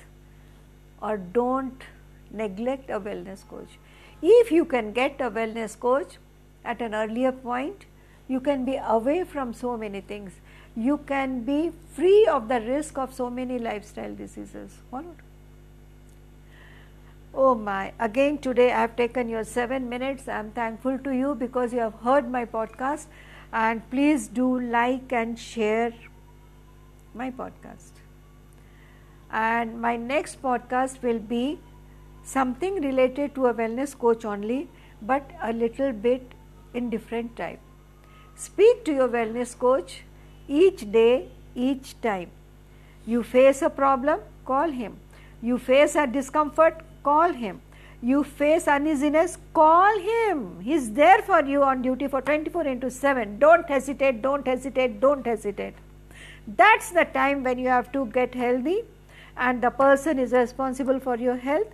or 1.00 1.16
don't 1.16 1.84
neglect 2.30 2.90
a 2.90 2.98
wellness 3.00 3.46
coach. 3.48 3.78
If 4.20 4.50
you 4.50 4.64
can 4.64 4.92
get 4.92 5.20
a 5.20 5.30
wellness 5.30 5.78
coach 5.78 6.18
at 6.64 6.82
an 6.82 6.94
earlier 6.94 7.30
point, 7.30 7.84
you 8.26 8.40
can 8.40 8.64
be 8.64 8.76
away 8.76 9.24
from 9.24 9.54
so 9.54 9.76
many 9.76 10.00
things. 10.00 10.32
You 10.76 10.98
can 10.98 11.44
be 11.44 11.72
free 11.94 12.26
of 12.26 12.48
the 12.48 12.60
risk 12.60 12.98
of 12.98 13.14
so 13.14 13.30
many 13.30 13.58
lifestyle 13.58 14.14
diseases. 14.14 14.78
Follow. 14.90 15.14
Oh 17.34 17.54
my, 17.54 17.92
again 18.00 18.38
today 18.38 18.72
I 18.72 18.80
have 18.80 18.96
taken 18.96 19.28
your 19.28 19.44
7 19.44 19.88
minutes. 19.88 20.28
I 20.28 20.38
am 20.38 20.50
thankful 20.52 20.98
to 21.00 21.14
you 21.14 21.34
because 21.34 21.72
you 21.72 21.80
have 21.80 21.94
heard 22.02 22.30
my 22.30 22.44
podcast 22.46 23.06
and 23.52 23.88
please 23.90 24.28
do 24.28 24.58
like 24.60 25.12
and 25.12 25.38
share 25.38 25.92
my 27.14 27.30
podcast. 27.30 27.92
And 29.30 29.80
my 29.80 29.96
next 29.96 30.42
podcast 30.42 31.02
will 31.02 31.18
be 31.18 31.58
something 32.22 32.80
related 32.82 33.34
to 33.34 33.46
a 33.46 33.54
wellness 33.54 33.96
coach 33.96 34.24
only 34.24 34.68
but 35.02 35.30
a 35.42 35.52
little 35.52 35.92
bit 35.92 36.32
in 36.72 36.88
different 36.88 37.36
type. 37.36 37.60
Speak 38.36 38.84
to 38.86 38.92
your 38.92 39.08
wellness 39.08 39.56
coach 39.56 40.02
each 40.48 40.90
day, 40.90 41.28
each 41.54 42.00
time. 42.00 42.30
You 43.06 43.22
face 43.22 43.62
a 43.62 43.70
problem, 43.70 44.20
call 44.46 44.70
him. 44.70 44.96
You 45.42 45.58
face 45.58 45.94
a 45.94 46.06
discomfort, 46.06 46.82
call 47.02 47.32
him. 47.32 47.60
You 48.00 48.22
face 48.22 48.68
uneasiness, 48.68 49.38
call 49.52 49.98
him. 49.98 50.60
He's 50.60 50.92
there 50.92 51.20
for 51.22 51.42
you 51.44 51.62
on 51.64 51.82
duty 51.82 52.06
for 52.06 52.20
24 52.22 52.66
into 52.66 52.90
7. 52.90 53.38
Don't 53.38 53.68
hesitate, 53.68 54.22
don't 54.22 54.46
hesitate, 54.46 55.00
don't 55.00 55.26
hesitate. 55.26 55.74
That's 56.46 56.90
the 56.90 57.04
time 57.04 57.42
when 57.42 57.58
you 57.58 57.68
have 57.68 57.90
to 57.92 58.06
get 58.06 58.34
healthy 58.34 58.82
and 59.36 59.60
the 59.60 59.70
person 59.70 60.18
is 60.18 60.32
responsible 60.32 61.00
for 61.00 61.16
your 61.16 61.36
health 61.36 61.68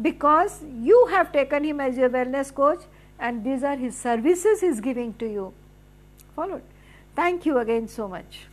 because 0.00 0.62
you 0.62 1.06
have 1.10 1.32
taken 1.32 1.64
him 1.64 1.80
as 1.80 1.96
your 1.96 2.10
wellness 2.10 2.54
coach 2.54 2.82
and 3.18 3.44
these 3.44 3.62
are 3.62 3.76
his 3.76 3.96
services 3.96 4.60
he's 4.60 4.80
giving 4.80 5.14
to 5.14 5.26
you. 5.26 5.52
Followed. 6.36 6.62
Thank 7.16 7.44
you 7.44 7.58
again 7.58 7.88
so 7.88 8.06
much. 8.08 8.46